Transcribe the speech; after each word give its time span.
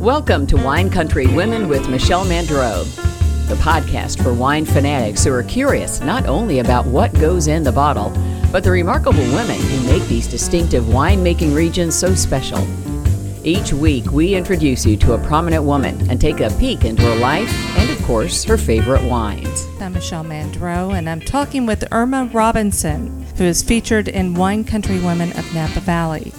Welcome 0.00 0.46
to 0.46 0.56
Wine 0.56 0.90
Country 0.90 1.26
Women 1.26 1.66
with 1.66 1.88
Michelle 1.88 2.24
Mandro, 2.24 2.84
the 3.48 3.56
podcast 3.56 4.22
for 4.22 4.32
wine 4.32 4.64
fanatics 4.64 5.24
who 5.24 5.32
are 5.32 5.42
curious 5.42 6.00
not 6.00 6.26
only 6.26 6.60
about 6.60 6.86
what 6.86 7.12
goes 7.14 7.48
in 7.48 7.64
the 7.64 7.72
bottle, 7.72 8.10
but 8.52 8.62
the 8.62 8.70
remarkable 8.70 9.24
women 9.34 9.60
who 9.60 9.86
make 9.88 10.06
these 10.06 10.28
distinctive 10.28 10.84
winemaking 10.84 11.52
regions 11.52 11.96
so 11.96 12.14
special. 12.14 12.64
Each 13.44 13.72
week, 13.72 14.12
we 14.12 14.36
introduce 14.36 14.86
you 14.86 14.96
to 14.98 15.14
a 15.14 15.26
prominent 15.26 15.64
woman 15.64 16.08
and 16.08 16.20
take 16.20 16.38
a 16.38 16.50
peek 16.60 16.84
into 16.84 17.02
her 17.02 17.16
life 17.16 17.52
and, 17.76 17.90
of 17.90 18.00
course, 18.04 18.44
her 18.44 18.56
favorite 18.56 19.02
wines. 19.02 19.66
I'm 19.80 19.94
Michelle 19.94 20.24
Mandro, 20.24 20.96
and 20.96 21.10
I'm 21.10 21.20
talking 21.20 21.66
with 21.66 21.84
Irma 21.90 22.30
Robinson, 22.32 23.26
who 23.36 23.42
is 23.42 23.64
featured 23.64 24.06
in 24.06 24.34
Wine 24.34 24.62
Country 24.62 25.00
Women 25.00 25.36
of 25.36 25.52
Napa 25.52 25.80
Valley. 25.80 26.32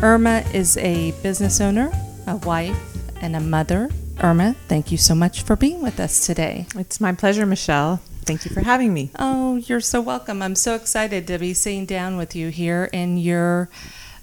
Irma 0.00 0.44
is 0.54 0.78
a 0.78 1.10
business 1.22 1.60
owner, 1.60 1.92
a 2.26 2.36
wife, 2.36 2.91
and 3.22 3.34
a 3.34 3.40
mother. 3.40 3.88
Irma, 4.20 4.54
thank 4.68 4.92
you 4.92 4.98
so 4.98 5.14
much 5.14 5.42
for 5.42 5.56
being 5.56 5.80
with 5.80 5.98
us 5.98 6.26
today. 6.26 6.66
It's 6.76 7.00
my 7.00 7.12
pleasure, 7.12 7.46
Michelle. 7.46 8.02
Thank 8.24 8.44
you 8.44 8.50
for 8.50 8.60
having 8.60 8.92
me. 8.92 9.10
Oh, 9.18 9.56
you're 9.56 9.80
so 9.80 10.00
welcome. 10.00 10.42
I'm 10.42 10.54
so 10.54 10.74
excited 10.74 11.26
to 11.28 11.38
be 11.38 11.54
sitting 11.54 11.86
down 11.86 12.16
with 12.16 12.36
you 12.36 12.48
here 12.48 12.90
in 12.92 13.16
your 13.16 13.70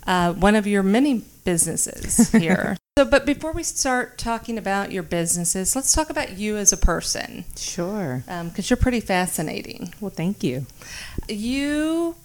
uh, 0.05 0.33
one 0.33 0.55
of 0.55 0.67
your 0.67 0.83
many 0.83 1.23
businesses 1.43 2.29
here. 2.31 2.77
so, 2.97 3.05
but 3.05 3.25
before 3.25 3.51
we 3.51 3.63
start 3.63 4.17
talking 4.17 4.57
about 4.57 4.91
your 4.91 5.03
businesses, 5.03 5.75
let's 5.75 5.93
talk 5.93 6.09
about 6.09 6.37
you 6.37 6.57
as 6.57 6.71
a 6.71 6.77
person. 6.77 7.45
Sure. 7.55 8.23
Because 8.25 8.41
um, 8.41 8.53
you're 8.57 8.77
pretty 8.77 9.01
fascinating. 9.01 9.93
Well, 9.99 10.11
thank 10.11 10.43
you. 10.43 10.65
You 11.27 12.15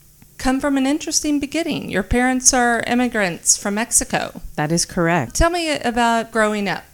come 0.45 0.61
from 0.61 0.77
an 0.77 0.87
interesting 0.87 1.41
beginning. 1.41 1.91
Your 1.91 2.03
parents 2.03 2.53
are 2.53 2.85
immigrants 2.87 3.57
from 3.57 3.77
Mexico. 3.77 4.43
That 4.57 4.71
is 4.71 4.85
correct. 4.85 5.35
Tell 5.35 5.49
me 5.49 5.75
about 5.79 6.33
growing 6.33 6.69
up. 6.69 6.85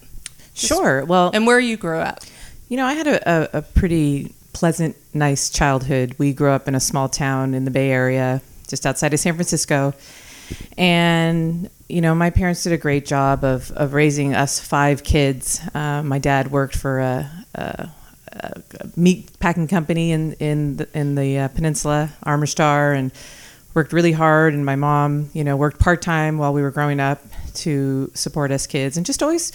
Sure. 0.54 1.04
Well, 1.04 1.32
and 1.34 1.48
where 1.48 1.58
you 1.58 1.76
grew 1.76 1.98
up. 1.98 2.20
You 2.68 2.76
know, 2.76 2.86
I 2.86 2.92
had 2.92 3.08
a, 3.08 3.18
a, 3.28 3.58
a 3.58 3.62
pretty 3.62 4.32
pleasant, 4.52 4.96
nice 5.12 5.50
childhood. 5.50 6.14
We 6.16 6.32
grew 6.32 6.50
up 6.50 6.68
in 6.68 6.76
a 6.76 6.80
small 6.80 7.08
town 7.08 7.54
in 7.54 7.64
the 7.64 7.72
Bay 7.72 7.90
Area, 7.90 8.40
just 8.68 8.86
outside 8.86 9.12
of 9.14 9.18
San 9.18 9.34
Francisco. 9.34 9.94
And, 10.78 11.68
you 11.88 12.02
know, 12.02 12.14
my 12.14 12.30
parents 12.30 12.62
did 12.62 12.72
a 12.72 12.78
great 12.78 13.04
job 13.04 13.42
of, 13.42 13.72
of 13.72 13.94
raising 13.94 14.32
us 14.32 14.60
five 14.60 15.02
kids. 15.02 15.60
Uh, 15.74 16.04
my 16.04 16.20
dad 16.20 16.52
worked 16.52 16.76
for 16.76 17.00
a, 17.00 17.44
a, 17.56 17.90
a, 18.32 18.62
meat 18.94 19.28
packing 19.40 19.66
company 19.66 20.12
in, 20.12 20.34
in 20.34 20.76
the, 20.76 20.88
in 20.96 21.16
the 21.16 21.36
uh, 21.36 21.48
peninsula, 21.48 22.10
Armour 22.22 22.46
Star, 22.46 22.92
and 22.92 23.10
worked 23.74 23.92
really 23.92 24.12
hard. 24.12 24.54
And 24.54 24.64
my 24.64 24.76
mom, 24.76 25.30
you 25.32 25.44
know, 25.44 25.56
worked 25.56 25.78
part 25.78 26.02
time 26.02 26.38
while 26.38 26.52
we 26.52 26.62
were 26.62 26.70
growing 26.70 27.00
up 27.00 27.22
to 27.54 28.10
support 28.14 28.50
us 28.50 28.66
kids 28.66 28.96
and 28.96 29.06
just 29.06 29.22
always, 29.22 29.52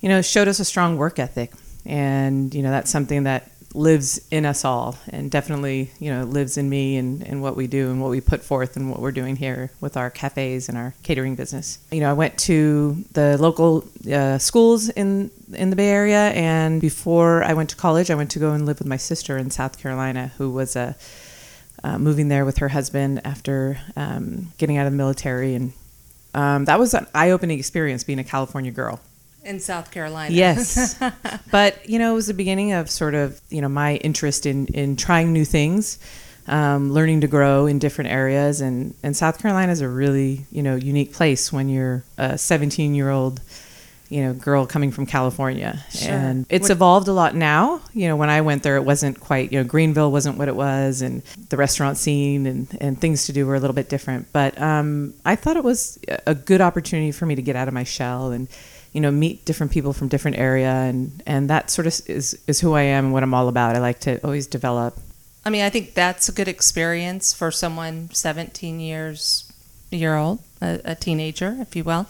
you 0.00 0.08
know, 0.08 0.22
showed 0.22 0.48
us 0.48 0.60
a 0.60 0.64
strong 0.64 0.96
work 0.96 1.18
ethic. 1.18 1.52
And, 1.84 2.54
you 2.54 2.62
know, 2.62 2.70
that's 2.70 2.90
something 2.90 3.24
that 3.24 3.50
lives 3.74 4.20
in 4.30 4.46
us 4.46 4.64
all 4.64 4.96
and 5.08 5.30
definitely 5.30 5.90
you 5.98 6.10
know 6.10 6.24
lives 6.24 6.56
in 6.56 6.68
me 6.68 6.96
and, 6.96 7.22
and 7.22 7.42
what 7.42 7.54
we 7.54 7.66
do 7.66 7.90
and 7.90 8.00
what 8.00 8.10
we 8.10 8.20
put 8.20 8.42
forth 8.42 8.76
and 8.76 8.90
what 8.90 9.00
we're 9.00 9.12
doing 9.12 9.36
here 9.36 9.70
with 9.80 9.96
our 9.96 10.10
cafes 10.10 10.68
and 10.68 10.78
our 10.78 10.94
catering 11.02 11.34
business 11.34 11.78
you 11.92 12.00
know 12.00 12.08
i 12.08 12.12
went 12.12 12.36
to 12.38 13.04
the 13.12 13.36
local 13.38 13.84
uh, 14.12 14.38
schools 14.38 14.88
in 14.90 15.30
in 15.52 15.70
the 15.70 15.76
bay 15.76 15.88
area 15.88 16.30
and 16.30 16.80
before 16.80 17.44
i 17.44 17.52
went 17.52 17.68
to 17.68 17.76
college 17.76 18.10
i 18.10 18.14
went 18.14 18.30
to 18.30 18.38
go 18.38 18.52
and 18.52 18.64
live 18.64 18.78
with 18.78 18.88
my 18.88 18.96
sister 18.96 19.36
in 19.36 19.50
south 19.50 19.78
carolina 19.78 20.32
who 20.38 20.50
was 20.50 20.74
a 20.74 20.96
uh, 21.84 21.98
moving 21.98 22.28
there 22.28 22.44
with 22.44 22.58
her 22.58 22.68
husband 22.68 23.20
after 23.24 23.78
um, 23.96 24.52
getting 24.58 24.76
out 24.76 24.86
of 24.86 24.92
the 24.92 24.96
military 24.96 25.54
and 25.54 25.72
um, 26.34 26.66
that 26.66 26.78
was 26.78 26.92
an 26.94 27.06
eye-opening 27.14 27.58
experience 27.58 28.04
being 28.04 28.18
a 28.18 28.24
california 28.24 28.70
girl 28.70 29.00
in 29.48 29.58
South 29.60 29.90
Carolina. 29.90 30.34
Yes. 30.34 31.00
but, 31.50 31.88
you 31.88 31.98
know, 31.98 32.12
it 32.12 32.14
was 32.14 32.26
the 32.26 32.34
beginning 32.34 32.72
of 32.72 32.90
sort 32.90 33.14
of, 33.14 33.40
you 33.48 33.60
know, 33.60 33.68
my 33.68 33.96
interest 33.96 34.46
in, 34.46 34.66
in 34.66 34.94
trying 34.94 35.32
new 35.32 35.44
things, 35.44 35.98
um, 36.46 36.92
learning 36.92 37.22
to 37.22 37.28
grow 37.28 37.66
in 37.66 37.78
different 37.78 38.10
areas. 38.10 38.60
And, 38.60 38.94
and 39.02 39.16
South 39.16 39.40
Carolina 39.40 39.72
is 39.72 39.80
a 39.80 39.88
really, 39.88 40.44
you 40.52 40.62
know, 40.62 40.76
unique 40.76 41.12
place 41.12 41.52
when 41.52 41.68
you're 41.68 42.04
a 42.18 42.36
17 42.36 42.94
year 42.94 43.10
old, 43.10 43.40
you 44.08 44.22
know, 44.22 44.32
girl 44.32 44.66
coming 44.66 44.90
from 44.90 45.06
California. 45.06 45.84
Sure. 45.90 46.12
And 46.12 46.46
it's 46.48 46.64
what, 46.64 46.70
evolved 46.70 47.08
a 47.08 47.12
lot 47.12 47.34
now. 47.34 47.80
You 47.92 48.08
know, 48.08 48.16
when 48.16 48.30
I 48.30 48.40
went 48.40 48.62
there, 48.62 48.76
it 48.76 48.84
wasn't 48.84 49.20
quite, 49.20 49.52
you 49.52 49.58
know, 49.58 49.64
Greenville 49.64 50.10
wasn't 50.10 50.38
what 50.38 50.48
it 50.48 50.56
was, 50.56 51.02
and 51.02 51.22
the 51.50 51.56
restaurant 51.56 51.98
scene 51.98 52.46
and, 52.46 52.76
and 52.80 53.00
things 53.00 53.26
to 53.26 53.32
do 53.32 53.46
were 53.46 53.54
a 53.54 53.60
little 53.60 53.74
bit 53.74 53.88
different. 53.88 54.32
But 54.32 54.60
um, 54.60 55.14
I 55.24 55.36
thought 55.36 55.56
it 55.56 55.64
was 55.64 55.98
a 56.26 56.34
good 56.34 56.60
opportunity 56.60 57.12
for 57.12 57.26
me 57.26 57.34
to 57.34 57.42
get 57.42 57.56
out 57.56 57.68
of 57.68 57.74
my 57.74 57.84
shell 57.84 58.32
and, 58.32 58.48
you 58.92 59.02
know 59.02 59.10
meet 59.10 59.44
different 59.44 59.70
people 59.70 59.92
from 59.92 60.08
different 60.08 60.38
area 60.38 60.72
and 60.72 61.22
and 61.26 61.50
that 61.50 61.70
sort 61.70 61.86
of 61.86 62.00
is 62.08 62.38
is 62.46 62.60
who 62.60 62.72
I 62.72 62.82
am 62.82 63.06
and 63.06 63.12
what 63.12 63.22
I'm 63.22 63.34
all 63.34 63.48
about. 63.48 63.76
I 63.76 63.80
like 63.80 64.00
to 64.00 64.18
always 64.24 64.46
develop. 64.46 64.98
I 65.44 65.50
mean, 65.50 65.62
I 65.62 65.70
think 65.70 65.94
that's 65.94 66.28
a 66.28 66.32
good 66.32 66.48
experience 66.48 67.32
for 67.32 67.50
someone 67.50 68.10
17 68.12 68.80
years 68.80 69.47
year 69.90 70.16
old, 70.16 70.40
a, 70.60 70.80
a, 70.84 70.94
teenager, 70.94 71.56
if 71.60 71.74
you 71.74 71.84
will. 71.84 72.06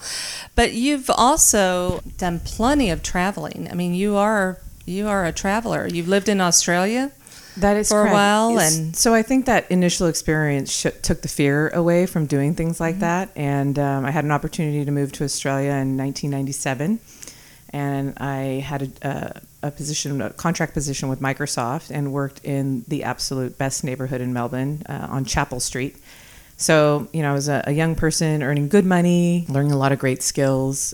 But 0.55 0.73
you've 0.73 1.11
also 1.11 2.03
done 2.17 2.41
plenty 2.41 2.91
of 2.91 3.03
traveling. 3.03 3.69
I 3.71 3.75
mean, 3.75 3.95
you 3.95 4.17
are 4.17 4.59
you 4.85 5.09
are 5.09 5.25
a 5.25 5.33
traveler. 5.33 5.87
You've 5.87 6.09
lived 6.09 6.29
in 6.29 6.41
Australia. 6.41 7.13
That 7.59 7.77
is 7.77 7.89
for 7.89 8.03
correct. 8.03 8.13
a 8.13 8.15
while, 8.15 8.61
and 8.61 8.97
so 8.97 9.15
I 9.15 9.23
think 9.23 9.47
that 9.47 9.69
initial 9.69 10.07
experience 10.07 10.71
sh- 10.73 10.97
took 11.03 11.23
the 11.23 11.29
fear 11.29 11.71
away 11.71 12.07
from 12.07 12.27
doing 12.27 12.55
things 12.55 12.79
like 12.79 12.97
mm-hmm. 12.97 13.01
that. 13.01 13.31
And 13.35 13.77
um, 13.81 14.05
I 14.05 14.13
had 14.13 14.25
an 14.25 14.31
opportunity 14.31 14.85
to 14.85 14.91
move 14.93 15.11
to 15.13 15.25
Australia 15.25 15.71
in 15.71 15.97
1997, 15.97 17.01
and 17.71 18.15
I 18.19 18.63
had 18.65 18.83
a, 19.03 19.43
a, 19.63 19.67
a, 19.67 19.71
position, 19.73 20.21
a 20.23 20.31
contract 20.31 20.73
position 20.73 21.09
with 21.09 21.21
Microsoft, 21.21 21.91
and 21.91 22.13
worked 22.13 22.45
in 22.45 22.85
the 22.87 23.03
absolute 23.03 23.59
best 23.59 23.83
neighborhood 23.83 24.21
in 24.21 24.33
Melbourne 24.33 24.85
uh, 24.89 25.09
on 25.11 25.25
Chapel 25.25 25.59
Street. 25.59 25.97
So 26.59 27.09
you 27.13 27.23
know, 27.23 27.31
I 27.31 27.33
was 27.33 27.49
a, 27.49 27.63
a 27.67 27.73
young 27.73 27.95
person 27.95 28.43
earning 28.43 28.69
good 28.69 28.85
money, 28.85 29.47
learning 29.49 29.73
a 29.73 29.79
lot 29.79 29.93
of 29.93 29.99
great 29.99 30.23
skills, 30.23 30.93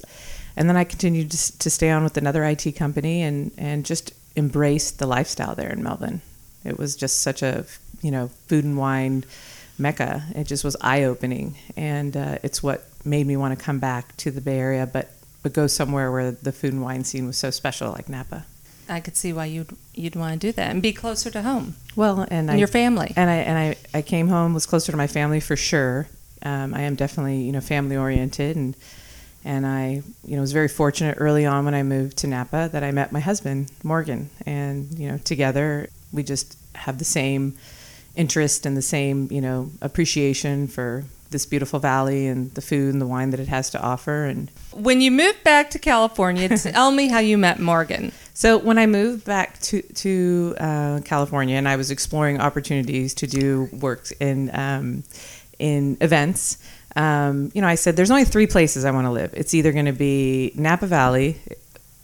and 0.57 0.69
then 0.69 0.77
I 0.77 0.85
continued 0.85 1.31
to, 1.33 1.59
to 1.59 1.71
stay 1.71 1.91
on 1.91 2.05
with 2.05 2.17
another 2.17 2.45
IT 2.45 2.73
company 2.77 3.23
and 3.23 3.51
and 3.59 3.85
just 3.85 4.13
embrace 4.37 4.91
the 4.91 5.07
lifestyle 5.07 5.55
there 5.55 5.71
in 5.71 5.83
Melbourne. 5.83 6.21
It 6.65 6.79
was 6.79 6.97
just 6.97 7.23
such 7.23 7.43
a, 7.43 7.65
you 8.03 8.11
know, 8.11 8.29
food 8.47 8.65
and 8.65 8.77
wine 8.77 9.25
mecca. 9.79 10.25
It 10.35 10.47
just 10.47 10.65
was 10.65 10.77
eye 10.81 11.05
opening, 11.05 11.57
and 11.77 12.17
uh, 12.17 12.39
it's 12.43 12.63
what 12.63 12.87
made 13.05 13.27
me 13.27 13.37
want 13.37 13.59
to 13.59 13.65
come 13.65 13.79
back 13.79 14.17
to 14.19 14.31
the 14.31 14.41
Bay 14.41 14.59
Area, 14.59 14.87
but 14.87 15.13
but 15.43 15.55
go 15.55 15.67
somewhere 15.67 16.13
where 16.13 16.31
the 16.31 16.53
food 16.53 16.75
and 16.75 16.83
wine 16.83 17.05
scene 17.05 17.27
was 17.27 17.39
so 17.39 17.51
special, 17.51 17.91
like 17.91 18.09
Napa. 18.09 18.45
I 18.89 19.01
could 19.01 19.17
see 19.17 19.33
why 19.33 19.47
you'd 19.47 19.77
you'd 19.95 20.17
want 20.17 20.41
to 20.41 20.47
do 20.47 20.53
that 20.53 20.71
and 20.71 20.83
be 20.83 20.93
closer 20.93 21.31
to 21.31 21.43
home. 21.43 21.77
Well, 21.97 22.21
and, 22.21 22.33
and 22.33 22.51
I, 22.53 22.55
your 22.57 22.69
family. 22.69 23.13
And 23.17 23.31
I 23.31 23.37
and 23.37 23.59
I, 23.59 23.77
I 23.99 24.03
came 24.03 24.29
home 24.29 24.55
was 24.55 24.67
closer 24.67 24.93
to 24.93 24.99
my 24.99 25.07
family 25.07 25.41
for 25.41 25.57
sure. 25.57 26.09
Um, 26.43 26.75
I 26.75 26.83
am 26.83 26.95
definitely 26.95 27.43
you 27.43 27.53
know 27.53 27.61
family 27.61 27.97
oriented 27.97 28.57
and 28.57 28.77
and 29.45 29.67
I 29.67 30.03
you 30.25 30.37
know 30.37 30.41
was 30.41 30.53
very 30.53 30.69
fortunate 30.69 31.17
early 31.19 31.47
on 31.47 31.65
when 31.65 31.75
I 31.75 31.83
moved 31.83 32.19
to 32.19 32.27
Napa 32.27 32.69
that 32.73 32.83
I 32.85 32.91
met 32.91 33.13
my 33.13 33.21
husband 33.21 33.71
Morgan 33.83 34.31
and 34.47 34.99
you 34.99 35.09
know 35.09 35.19
together 35.19 35.89
we 36.13 36.23
just 36.23 36.57
have 36.75 36.99
the 36.99 37.05
same 37.05 37.57
interest 38.17 38.65
and 38.67 38.77
the 38.77 38.83
same, 38.83 39.29
you 39.31 39.41
know, 39.41 39.71
appreciation 39.83 40.69
for 40.69 41.05
this 41.31 41.47
beautiful 41.47 41.81
valley 41.81 42.29
and 42.29 42.53
the 42.55 42.61
food 42.61 42.93
and 42.93 43.03
the 43.03 43.07
wine 43.07 43.31
that 43.31 43.41
it 43.41 43.49
has 43.49 43.71
to 43.71 43.81
offer. 43.81 44.25
And 44.25 44.51
when 44.73 45.01
you 45.01 45.11
moved 45.11 45.43
back 45.43 45.71
to 45.71 45.79
California, 45.79 46.49
tell 46.59 46.93
me 46.93 47.09
how 47.09 47.19
you 47.19 47.37
met 47.37 47.59
Morgan. 47.59 48.13
So 48.35 48.59
when 48.59 48.79
I 48.79 48.87
moved 48.87 49.25
back 49.25 49.61
to 49.61 49.81
to 49.81 50.55
uh, 50.59 51.01
California 51.05 51.57
and 51.57 51.69
I 51.69 51.77
was 51.77 51.91
exploring 51.91 52.41
opportunities 52.41 53.15
to 53.15 53.27
do 53.27 53.69
work 53.73 54.09
in 54.21 54.51
um, 54.55 55.05
in 55.59 55.97
events. 56.01 56.59
Um, 56.97 57.51
you 57.55 57.61
know, 57.61 57.67
I 57.67 57.75
said 57.75 57.97
there's 57.97 58.11
only 58.11 58.25
three 58.25 58.47
places 58.47 58.85
I 58.85 58.91
want 58.91 59.07
to 59.07 59.11
live. 59.11 59.33
It's 59.35 59.55
either 59.55 59.73
going 59.73 59.87
to 59.87 59.93
be 59.93 60.53
Napa 60.55 60.87
Valley, 60.87 61.41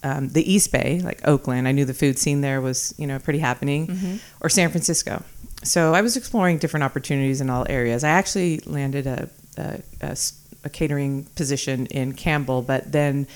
um, 0.03 0.29
the 0.29 0.51
East 0.51 0.73
Bay, 0.73 1.01
like 1.05 1.27
Oakland. 1.27 1.69
I 1.69 1.73
knew 1.73 1.85
the 1.85 1.95
food 1.95 2.19
scene 2.19 2.41
there 2.41 2.61
was, 2.61 2.95
you 2.99 3.07
know, 3.07 3.19
pretty 3.19 3.39
happening, 3.39 3.87
mm-hmm. 3.87 4.17
or 4.41 4.49
San 4.49 4.71
Francisco. 4.71 5.23
So 5.63 5.95
I 5.95 6.01
was 6.01 6.17
exploring 6.17 6.59
different 6.59 6.85
opportunities 6.85 7.41
in 7.41 7.51
all 7.51 7.67
areas. 7.69 8.03
I 8.03 8.11
actually 8.11 8.61
landed 8.61 9.07
a, 9.07 9.29
a, 9.59 9.81
a, 10.01 10.17
a 10.65 10.71
catering 10.71 11.25
position 11.37 11.87
in 11.87 12.15
Campbell, 12.15 12.63
but 12.63 12.91
then 12.91 13.27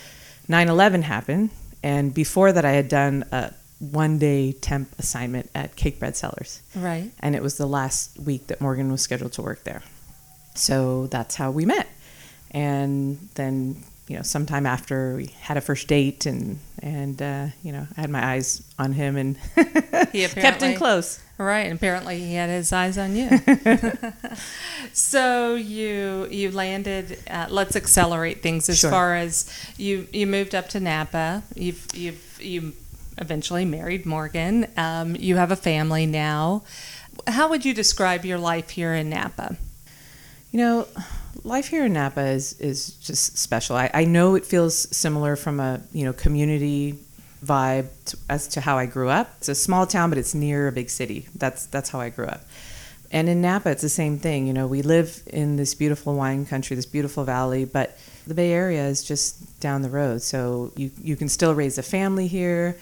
9/11 0.49 1.03
happened, 1.03 1.51
and 1.85 2.15
before 2.15 2.51
that, 2.51 2.65
I 2.65 2.73
had 2.73 2.89
done 2.89 3.25
a 3.31 3.53
one-day 3.79 4.53
temp 4.53 4.89
assignment 4.99 5.51
at 5.55 5.77
Cakebread 5.77 6.17
Cellars. 6.17 6.63
Right. 6.75 7.11
And 7.21 7.37
it 7.37 7.43
was 7.43 7.59
the 7.59 7.67
last 7.67 8.19
week 8.19 8.47
that 8.47 8.61
Morgan 8.61 8.91
was 8.91 9.03
scheduled 9.03 9.35
to 9.35 9.43
work 9.43 9.65
there. 9.65 9.83
So 10.55 11.09
that's 11.09 11.35
how 11.35 11.51
we 11.51 11.67
met. 11.67 11.87
And 12.51 13.29
then 13.35 13.85
you 14.09 14.17
know, 14.17 14.23
sometime 14.23 14.67
after 14.67 15.17
we 15.17 15.27
had 15.41 15.57
a 15.57 15.61
first 15.61 15.89
date, 15.89 16.27
and 16.27 16.59
and 16.83 17.21
uh, 17.23 17.47
you 17.63 17.73
know, 17.73 17.87
I 17.97 18.01
had 18.03 18.11
my 18.11 18.25
eyes 18.25 18.63
on 18.79 18.93
him 18.93 19.17
and 19.17 19.37
He 19.57 19.63
kept 19.65 20.15
in 20.15 20.27
apparently- 20.39 20.75
close. 20.77 21.21
Right. 21.37 21.73
Apparently, 21.73 22.21
he 22.21 22.35
had 22.35 22.49
his 22.49 22.73
eyes 22.73 22.97
on 22.97 23.17
you. 23.17 23.29
so 24.93 25.55
you 25.55 26.29
you 26.31 26.51
landed. 26.51 27.19
Let's 27.49 27.77
accelerate 27.77 28.43
things 28.43 28.69
as 28.69 28.79
Sure. 28.79 28.91
far 28.91 29.17
as 29.17 29.51
you 29.77 30.07
you 30.13 30.27
moved 30.27 30.55
up 30.55 30.69
to 30.71 30.81
Napa. 30.81 31.43
You've 31.55 31.87
you've 31.95 32.39
you 32.41 32.73
eventually 33.19 33.65
married 33.65 34.07
Morgan. 34.07 34.67
Um, 34.77 35.17
you 35.17 35.37
have 35.37 35.51
a 35.51 35.57
family 35.57 36.07
now. 36.07 36.63
How 37.27 37.49
would 37.49 37.65
you 37.65 37.75
describe 37.75 38.25
your 38.25 38.39
life 38.39 38.71
here 38.71 38.93
in 38.95 39.09
Napa? 39.11 39.57
You 40.53 40.59
know, 40.61 40.89
life 41.43 41.69
here 41.69 41.87
in 41.87 41.93
Napa 41.93 42.25
is 42.27 42.59
is 42.61 42.93
just 42.97 43.39
special. 43.39 43.77
I, 43.77 43.91
I 43.93 44.05
know 44.05 44.35
it 44.35 44.45
feels 44.45 44.97
similar 44.97 45.37
from 45.37 45.61
a 45.61 45.81
you 45.93 46.05
know 46.05 46.13
community 46.13 46.99
vibe 47.45 47.89
to, 48.07 48.17
as 48.29 48.49
to 48.49 48.61
how 48.61 48.79
I 48.79 48.87
grew 48.87 49.09
up. 49.09 49.35
It's 49.39 49.49
a 49.49 49.55
small 49.55 49.87
town, 49.87 50.11
but 50.11 50.19
it's 50.19 50.35
near 50.35 50.69
a 50.69 50.73
big 50.73 50.91
city. 50.91 51.29
That's 51.35 51.67
that's 51.67 51.91
how 51.91 52.01
I 52.01 52.11
grew 52.11 52.27
up. 52.27 52.43
And 53.11 53.29
in 53.29 53.41
Napa, 53.41 53.71
it's 53.71 53.83
the 53.83 53.89
same 53.89 54.19
thing. 54.19 54.47
You 54.47 54.53
know, 54.53 54.67
we 54.67 54.83
live 54.83 55.23
in 55.27 55.57
this 55.57 55.75
beautiful 55.75 56.15
wine 56.15 56.47
country, 56.47 56.75
this 56.75 56.87
beautiful 56.87 57.25
valley, 57.25 57.65
but 57.65 57.97
the 58.27 58.35
Bay 58.35 58.51
Area 58.53 58.87
is 58.87 59.05
just 59.05 59.61
down 59.61 59.83
the 59.83 59.91
road. 59.91 60.23
So 60.23 60.73
you 60.77 60.91
you 61.01 61.17
can 61.17 61.29
still 61.29 61.55
raise 61.55 61.79
a 61.79 61.83
family 61.83 62.27
here. 62.27 62.77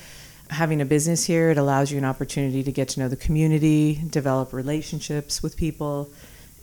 Having 0.50 0.82
a 0.82 0.84
business 0.84 1.24
here, 1.24 1.50
it 1.50 1.56
allows 1.56 1.90
you 1.90 1.98
an 1.98 2.04
opportunity 2.04 2.62
to 2.62 2.72
get 2.72 2.88
to 2.90 3.00
know 3.00 3.08
the 3.08 3.16
community, 3.16 4.02
develop 4.10 4.52
relationships 4.52 5.42
with 5.42 5.56
people. 5.56 6.10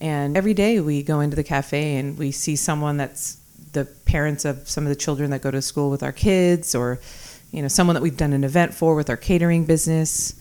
And 0.01 0.37
every 0.37 0.53
day 0.53 0.79
we 0.79 1.03
go 1.03 1.19
into 1.19 1.35
the 1.35 1.43
cafe 1.43 1.97
and 1.97 2.17
we 2.17 2.31
see 2.31 2.55
someone 2.55 2.97
that's 2.97 3.37
the 3.73 3.85
parents 4.05 4.45
of 4.45 4.67
some 4.69 4.85
of 4.85 4.89
the 4.89 4.95
children 4.95 5.29
that 5.31 5.41
go 5.41 5.51
to 5.51 5.61
school 5.61 5.89
with 5.89 6.03
our 6.03 6.11
kids, 6.11 6.73
or 6.73 6.99
you 7.51 7.61
know, 7.61 7.67
someone 7.67 7.95
that 7.95 8.01
we've 8.01 8.17
done 8.17 8.33
an 8.33 8.43
event 8.43 8.73
for 8.73 8.95
with 8.95 9.09
our 9.09 9.17
catering 9.17 9.65
business. 9.65 10.33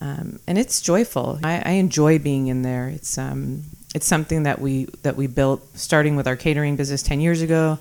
Um, 0.00 0.40
and 0.46 0.58
it's 0.58 0.80
joyful. 0.80 1.38
I, 1.42 1.62
I 1.64 1.70
enjoy 1.72 2.18
being 2.18 2.48
in 2.48 2.62
there. 2.62 2.88
It's 2.88 3.16
um, 3.16 3.62
it's 3.94 4.06
something 4.06 4.42
that 4.42 4.60
we 4.60 4.86
that 5.02 5.16
we 5.16 5.26
built 5.26 5.62
starting 5.76 6.16
with 6.16 6.26
our 6.26 6.36
catering 6.36 6.76
business 6.76 7.02
ten 7.02 7.20
years 7.20 7.40
ago, 7.40 7.78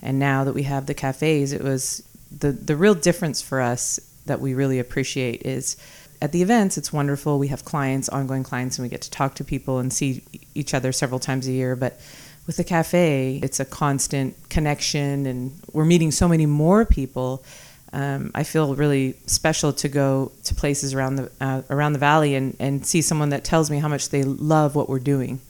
and 0.00 0.18
now 0.18 0.44
that 0.44 0.54
we 0.54 0.62
have 0.62 0.86
the 0.86 0.94
cafes, 0.94 1.52
it 1.52 1.62
was 1.62 2.02
the 2.30 2.52
the 2.52 2.76
real 2.76 2.94
difference 2.94 3.42
for 3.42 3.60
us 3.60 3.98
that 4.26 4.40
we 4.40 4.54
really 4.54 4.78
appreciate 4.78 5.42
is 5.42 5.76
at 6.20 6.32
the 6.32 6.42
events 6.42 6.76
it's 6.76 6.92
wonderful 6.92 7.38
we 7.38 7.48
have 7.48 7.64
clients 7.64 8.08
ongoing 8.08 8.42
clients 8.42 8.78
and 8.78 8.84
we 8.84 8.88
get 8.88 9.00
to 9.00 9.10
talk 9.10 9.34
to 9.34 9.44
people 9.44 9.78
and 9.78 9.92
see 9.92 10.22
each 10.58 10.74
other 10.74 10.92
several 10.92 11.20
times 11.20 11.46
a 11.46 11.52
year 11.52 11.76
but 11.76 12.00
with 12.46 12.56
the 12.56 12.64
cafe 12.64 13.40
it's 13.42 13.60
a 13.60 13.64
constant 13.64 14.34
connection 14.48 15.26
and 15.26 15.58
we're 15.72 15.84
meeting 15.84 16.10
so 16.10 16.28
many 16.28 16.46
more 16.46 16.84
people 16.84 17.44
um, 17.92 18.30
I 18.34 18.42
feel 18.42 18.74
really 18.74 19.14
special 19.26 19.72
to 19.74 19.88
go 19.88 20.32
to 20.44 20.54
places 20.54 20.92
around 20.92 21.16
the 21.16 21.30
uh, 21.40 21.62
around 21.70 21.94
the 21.94 21.98
valley 21.98 22.34
and, 22.34 22.54
and 22.58 22.84
see 22.84 23.00
someone 23.00 23.30
that 23.30 23.44
tells 23.44 23.70
me 23.70 23.78
how 23.78 23.88
much 23.88 24.10
they 24.10 24.24
love 24.24 24.74
what 24.74 24.88
we're 24.88 24.98
doing. 24.98 25.40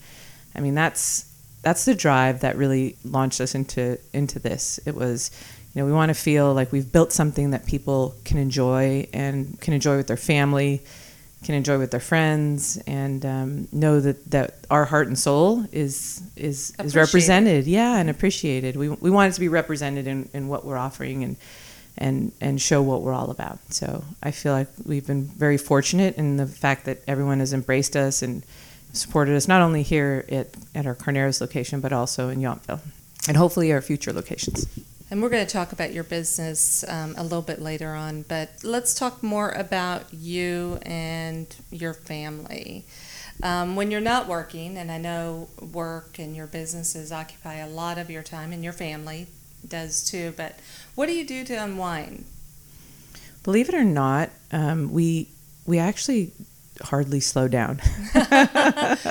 I 0.55 0.61
mean 0.61 0.73
that's 0.73 1.25
that's 1.61 1.83
the 1.85 1.95
drive 1.95 2.39
that 2.41 2.55
really 2.55 2.95
launched 3.03 3.41
us 3.41 3.55
into 3.55 3.99
into 4.13 4.39
this. 4.39 4.79
It 4.85 4.95
was, 4.95 5.31
you 5.73 5.81
know, 5.81 5.85
we 5.85 5.91
want 5.91 6.09
to 6.09 6.13
feel 6.13 6.53
like 6.53 6.71
we've 6.71 6.89
built 6.89 7.11
something 7.11 7.51
that 7.51 7.65
people 7.65 8.15
can 8.23 8.37
enjoy 8.37 9.07
and 9.11 9.59
can 9.59 9.73
enjoy 9.73 9.97
with 9.97 10.07
their 10.07 10.17
family, 10.17 10.81
can 11.43 11.55
enjoy 11.55 11.77
with 11.77 11.91
their 11.91 11.99
friends, 11.99 12.77
and 12.85 13.25
um, 13.25 13.67
know 13.71 13.99
that, 13.99 14.29
that 14.31 14.55
our 14.69 14.85
heart 14.85 15.07
and 15.07 15.17
soul 15.17 15.65
is 15.71 16.21
is 16.35 16.73
is 16.79 16.95
represented. 16.95 17.65
Yeah, 17.65 17.97
and 17.97 18.09
appreciated. 18.09 18.75
We 18.75 18.89
we 18.89 19.09
want 19.09 19.31
it 19.31 19.35
to 19.35 19.39
be 19.39 19.47
represented 19.47 20.07
in, 20.07 20.29
in 20.33 20.47
what 20.47 20.65
we're 20.65 20.77
offering 20.77 21.23
and 21.23 21.37
and 21.97 22.31
and 22.41 22.61
show 22.61 22.81
what 22.81 23.01
we're 23.01 23.13
all 23.13 23.31
about. 23.31 23.59
So 23.73 24.03
I 24.21 24.31
feel 24.31 24.53
like 24.53 24.67
we've 24.85 25.07
been 25.07 25.25
very 25.25 25.57
fortunate 25.57 26.17
in 26.17 26.37
the 26.37 26.47
fact 26.47 26.85
that 26.85 27.01
everyone 27.07 27.39
has 27.39 27.53
embraced 27.53 27.95
us 27.95 28.21
and 28.21 28.43
supported 28.93 29.35
us 29.35 29.47
not 29.47 29.61
only 29.61 29.83
here 29.83 30.25
at, 30.29 30.47
at 30.73 30.87
our 30.87 30.95
Carneros 30.95 31.41
location 31.41 31.79
but 31.79 31.93
also 31.93 32.29
in 32.29 32.39
Yountville 32.39 32.79
and 33.27 33.37
hopefully 33.37 33.71
our 33.71 33.81
future 33.81 34.11
locations. 34.11 34.67
And 35.11 35.23
we're 35.23 35.29
going 35.29 35.45
to 35.45 35.51
talk 35.51 35.71
about 35.71 35.91
your 35.91 36.03
business 36.03 36.85
um, 36.87 37.15
a 37.17 37.23
little 37.23 37.41
bit 37.41 37.59
later 37.59 37.95
on, 37.95 38.23
but 38.27 38.49
let's 38.63 38.93
talk 38.93 39.23
more 39.23 39.49
about 39.49 40.13
you 40.13 40.77
and 40.83 41.47
your 41.71 41.95
family. 41.95 42.85
Um, 43.41 43.75
when 43.75 43.89
you're 43.89 44.01
not 44.01 44.27
working, 44.27 44.77
and 44.77 44.91
I 44.91 44.99
know 44.99 45.49
work 45.73 46.19
and 46.19 46.35
your 46.35 46.45
businesses 46.45 47.11
occupy 47.11 47.55
a 47.55 47.67
lot 47.67 47.97
of 47.97 48.11
your 48.11 48.21
time, 48.21 48.51
and 48.51 48.63
your 48.63 48.73
family 48.73 49.25
does 49.67 50.03
too, 50.03 50.33
but 50.37 50.59
what 50.93 51.07
do 51.07 51.13
you 51.13 51.25
do 51.25 51.43
to 51.45 51.53
unwind? 51.55 52.25
Believe 53.43 53.69
it 53.69 53.75
or 53.75 53.83
not, 53.83 54.29
um, 54.51 54.91
we 54.91 55.29
we 55.65 55.79
actually 55.79 56.33
hardly 56.81 57.19
slow 57.19 57.47
down. 57.47 57.81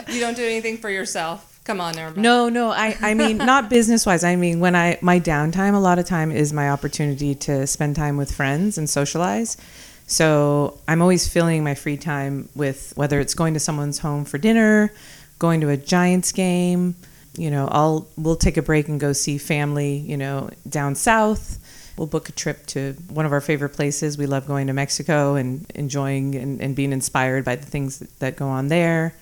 You 0.08 0.20
don't 0.20 0.36
do 0.36 0.44
anything 0.44 0.78
for 0.78 0.90
yourself. 0.90 1.57
Come 1.68 1.82
on, 1.82 1.98
everybody. 1.98 2.22
No, 2.22 2.48
no. 2.48 2.70
I, 2.70 2.96
I 3.02 3.12
mean, 3.12 3.36
not 3.36 3.68
business 3.68 4.06
wise. 4.06 4.24
I 4.24 4.36
mean, 4.36 4.58
when 4.58 4.74
I, 4.74 4.98
my 5.02 5.20
downtime, 5.20 5.74
a 5.74 5.78
lot 5.78 5.98
of 5.98 6.06
time 6.06 6.32
is 6.32 6.50
my 6.50 6.70
opportunity 6.70 7.34
to 7.34 7.66
spend 7.66 7.94
time 7.94 8.16
with 8.16 8.34
friends 8.34 8.78
and 8.78 8.88
socialize. 8.88 9.58
So 10.06 10.78
I'm 10.88 11.02
always 11.02 11.28
filling 11.28 11.62
my 11.62 11.74
free 11.74 11.98
time 11.98 12.48
with 12.54 12.94
whether 12.96 13.20
it's 13.20 13.34
going 13.34 13.52
to 13.52 13.60
someone's 13.60 13.98
home 13.98 14.24
for 14.24 14.38
dinner, 14.38 14.94
going 15.38 15.60
to 15.60 15.68
a 15.68 15.76
Giants 15.76 16.32
game. 16.32 16.96
You 17.36 17.50
know, 17.50 17.68
I'll, 17.70 18.08
we'll 18.16 18.36
take 18.36 18.56
a 18.56 18.62
break 18.62 18.88
and 18.88 18.98
go 18.98 19.12
see 19.12 19.36
family, 19.36 19.98
you 19.98 20.16
know, 20.16 20.48
down 20.66 20.94
south. 20.94 21.58
We'll 21.98 22.06
book 22.06 22.30
a 22.30 22.32
trip 22.32 22.64
to 22.68 22.94
one 23.10 23.26
of 23.26 23.32
our 23.32 23.42
favorite 23.42 23.74
places. 23.74 24.16
We 24.16 24.24
love 24.24 24.46
going 24.46 24.68
to 24.68 24.72
Mexico 24.72 25.34
and 25.34 25.70
enjoying 25.74 26.34
and, 26.34 26.62
and 26.62 26.74
being 26.74 26.92
inspired 26.94 27.44
by 27.44 27.56
the 27.56 27.66
things 27.66 27.98
that, 27.98 28.18
that 28.20 28.36
go 28.36 28.48
on 28.48 28.68
there 28.68 29.14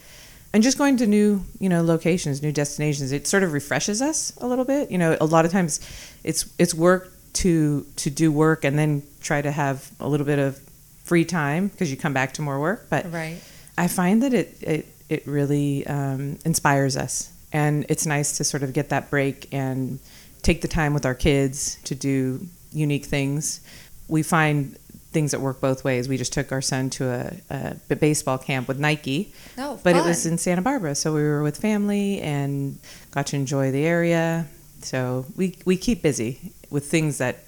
and 0.57 0.63
just 0.63 0.79
going 0.79 0.97
to 0.97 1.07
new 1.07 1.45
you 1.61 1.69
know 1.69 1.83
locations 1.83 2.41
new 2.43 2.51
destinations 2.51 3.13
it 3.13 3.27
sort 3.27 3.43
of 3.43 3.53
refreshes 3.53 4.01
us 4.01 4.33
a 4.39 4.47
little 4.47 4.65
bit. 4.65 4.91
You 4.91 4.97
know 4.97 5.15
a 5.21 5.27
lot 5.27 5.45
of 5.45 5.53
times 5.53 5.81
it's 6.25 6.51
it's 6.59 6.73
work 6.73 7.13
to 7.35 7.85
to 7.97 8.09
do 8.09 8.33
work 8.33 8.65
and 8.65 8.79
then 8.79 9.03
try 9.21 9.43
to 9.43 9.51
have 9.51 9.91
a 10.01 10.09
little 10.09 10.25
bit 10.25 10.39
of 10.39 10.59
free 11.05 11.27
time 11.27 11.69
because 11.69 11.91
you 11.91 11.97
come 11.99 12.15
back 12.15 12.33
to 12.33 12.43
more 12.43 12.59
work. 12.59 12.87
But 12.89 13.13
Right. 13.13 13.39
i 13.77 13.87
find 13.87 14.23
that 14.23 14.33
it 14.33 14.49
it, 14.63 14.87
it 15.11 15.27
really 15.27 15.87
um, 15.87 16.39
inspires 16.47 16.97
us. 16.97 17.31
And 17.53 17.85
it's 17.91 18.07
nice 18.07 18.39
to 18.39 18.45
sort 18.45 18.63
of 18.63 18.73
get 18.73 18.89
that 18.89 19.11
break 19.11 19.49
and 19.53 19.99
take 20.43 20.63
the 20.63 20.69
time 20.69 20.95
with 20.95 21.05
our 21.05 21.15
kids 21.15 21.79
to 21.85 21.95
do 21.95 22.47
unique 22.73 23.05
things. 23.05 23.61
We 24.09 24.23
find 24.23 24.77
things 25.17 25.31
that 25.33 25.41
work 25.41 25.59
both 25.61 25.81
ways 25.89 26.03
we 26.13 26.17
just 26.25 26.33
took 26.39 26.49
our 26.57 26.65
son 26.73 26.91
to 26.91 27.03
a, 27.51 27.77
a 27.91 27.97
baseball 27.97 28.39
camp 28.49 28.65
with 28.69 28.79
nike 28.79 29.33
Oh, 29.59 29.81
but 29.83 29.97
it 29.97 30.05
was 30.05 30.27
in 30.27 30.37
Santa 30.37 30.61
Barbara, 30.61 30.95
so 30.95 31.15
we 31.15 31.23
were 31.23 31.43
with 31.43 31.57
family 31.57 32.21
and 32.21 32.79
got 33.13 33.27
to 33.29 33.37
enjoy 33.37 33.71
the 33.71 33.85
area. 33.85 34.47
So 34.83 35.25
we 35.35 35.57
we 35.65 35.77
keep 35.77 36.03
busy 36.03 36.53
with 36.71 36.91
things 36.91 37.19
that 37.19 37.45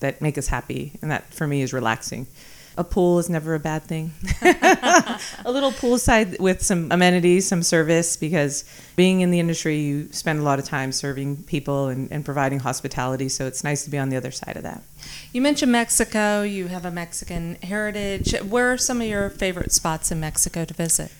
that 0.00 0.20
make 0.20 0.36
us 0.36 0.48
happy, 0.48 0.92
and 1.00 1.10
that 1.10 1.32
for 1.32 1.46
me 1.46 1.62
is 1.62 1.72
relaxing. 1.72 2.26
A 2.76 2.84
pool 2.84 3.18
is 3.18 3.28
never 3.28 3.54
a 3.54 3.58
bad 3.58 3.82
thing. 3.82 4.12
a 4.42 5.50
little 5.50 5.72
poolside 5.72 6.38
with 6.38 6.62
some 6.62 6.92
amenities, 6.92 7.48
some 7.48 7.62
service, 7.64 8.16
because 8.16 8.64
being 8.94 9.20
in 9.20 9.32
the 9.32 9.40
industry, 9.40 9.78
you 9.78 10.12
spend 10.12 10.38
a 10.38 10.42
lot 10.42 10.60
of 10.60 10.64
time 10.64 10.92
serving 10.92 11.42
people 11.44 11.88
and, 11.88 12.12
and 12.12 12.24
providing 12.24 12.60
hospitality. 12.60 13.28
So 13.28 13.48
it's 13.48 13.64
nice 13.64 13.82
to 13.82 13.90
be 13.90 13.98
on 13.98 14.10
the 14.10 14.16
other 14.16 14.30
side 14.30 14.56
of 14.56 14.62
that. 14.62 14.82
You 15.32 15.42
mentioned 15.42 15.70
Mexico. 15.72 16.42
You 16.42 16.68
have 16.68 16.84
a 16.84 16.90
Mexican 16.90 17.56
heritage. 17.62 18.34
Where 18.40 18.72
are 18.72 18.78
some 18.78 19.00
of 19.00 19.06
your 19.06 19.28
favorite 19.30 19.72
spots 19.72 20.10
in 20.10 20.20
Mexico 20.20 20.64
to 20.64 20.74
visit? 20.74 21.12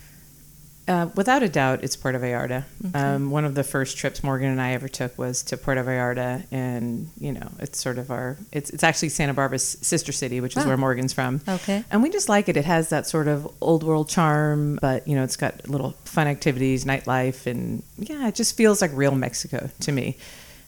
Uh, 0.86 1.10
without 1.14 1.42
a 1.42 1.48
doubt, 1.50 1.84
it's 1.84 1.96
Puerto 1.96 2.18
Vallarta. 2.18 2.64
Okay. 2.86 2.98
Um, 2.98 3.30
one 3.30 3.44
of 3.44 3.54
the 3.54 3.62
first 3.62 3.98
trips 3.98 4.24
Morgan 4.24 4.48
and 4.50 4.58
I 4.58 4.72
ever 4.72 4.88
took 4.88 5.18
was 5.18 5.42
to 5.42 5.58
Puerto 5.58 5.84
Vallarta, 5.84 6.44
and 6.50 7.10
you 7.20 7.32
know, 7.32 7.50
it's 7.58 7.78
sort 7.78 7.98
of 7.98 8.10
our 8.10 8.38
it's 8.52 8.70
it's 8.70 8.82
actually 8.82 9.10
Santa 9.10 9.34
Barbara's 9.34 9.76
sister 9.82 10.12
city, 10.12 10.40
which 10.40 10.56
is 10.56 10.64
Ah. 10.64 10.66
where 10.66 10.78
Morgan's 10.78 11.12
from. 11.12 11.42
Okay. 11.46 11.84
And 11.90 12.02
we 12.02 12.08
just 12.08 12.30
like 12.30 12.48
it. 12.48 12.56
It 12.56 12.64
has 12.64 12.88
that 12.88 13.06
sort 13.06 13.28
of 13.28 13.46
old 13.60 13.82
world 13.82 14.08
charm, 14.08 14.78
but 14.80 15.06
you 15.06 15.14
know, 15.14 15.24
it's 15.24 15.36
got 15.36 15.68
little 15.68 15.90
fun 16.06 16.26
activities, 16.26 16.86
nightlife, 16.86 17.44
and 17.46 17.82
yeah, 17.98 18.26
it 18.26 18.34
just 18.34 18.56
feels 18.56 18.80
like 18.80 18.90
real 18.94 19.14
Mexico 19.14 19.68
to 19.80 19.92
me. 19.92 20.16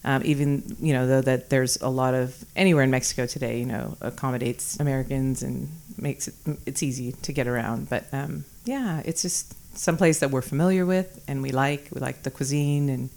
Um, 0.03 0.23
even 0.25 0.77
you 0.81 0.95
know, 0.95 1.07
though 1.07 1.21
that 1.21 1.51
there's 1.51 1.81
a 1.83 1.89
lot 1.89 2.15
of 2.15 2.45
anywhere 2.57 2.85
in 2.85 2.91
Mexico 2.91 3.27
today, 3.27 3.59
you 3.59 3.67
know, 3.67 3.97
accommodates 4.01 4.81
Americans 4.81 5.43
and 5.43 5.69
makes 5.99 6.29
it 6.29 6.35
it's 6.67 6.83
easy 6.83 7.13
to 7.13 7.33
get 7.33 7.47
around. 7.47 7.91
But 7.91 8.07
um, 8.13 8.45
yeah, 8.65 9.03
it's 9.05 9.23
just 9.23 9.55
someplace 9.77 10.21
that 10.21 10.31
we're 10.31 10.43
familiar 10.43 10.87
with 10.87 11.23
and 11.29 11.43
we 11.43 11.51
like. 11.51 11.89
We 11.93 12.01
like 12.01 12.23
the 12.23 12.31
cuisine 12.31 12.89
and 12.89 13.11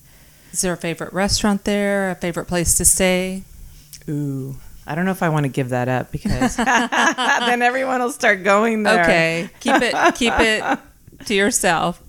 Is 0.51 0.61
there 0.61 0.73
a 0.73 0.77
favorite 0.77 1.13
restaurant 1.13 1.63
there? 1.63 2.11
A 2.11 2.15
favorite 2.15 2.45
place 2.45 2.75
to 2.75 2.85
stay? 2.85 3.43
ooh. 4.09 4.55
I 4.85 4.95
don't 4.95 5.05
know 5.05 5.11
if 5.11 5.23
I 5.23 5.29
want 5.29 5.45
to 5.45 5.49
give 5.49 5.69
that 5.69 5.87
up 5.87 6.11
because 6.11 6.55
then 6.57 7.61
everyone 7.61 8.01
will 8.01 8.11
start 8.11 8.43
going 8.43 8.83
there. 8.83 9.03
Okay, 9.03 9.49
keep 9.61 9.81
it 9.81 10.15
keep 10.15 10.33
it 10.39 10.79
to 11.25 11.33
yourself. 11.33 12.01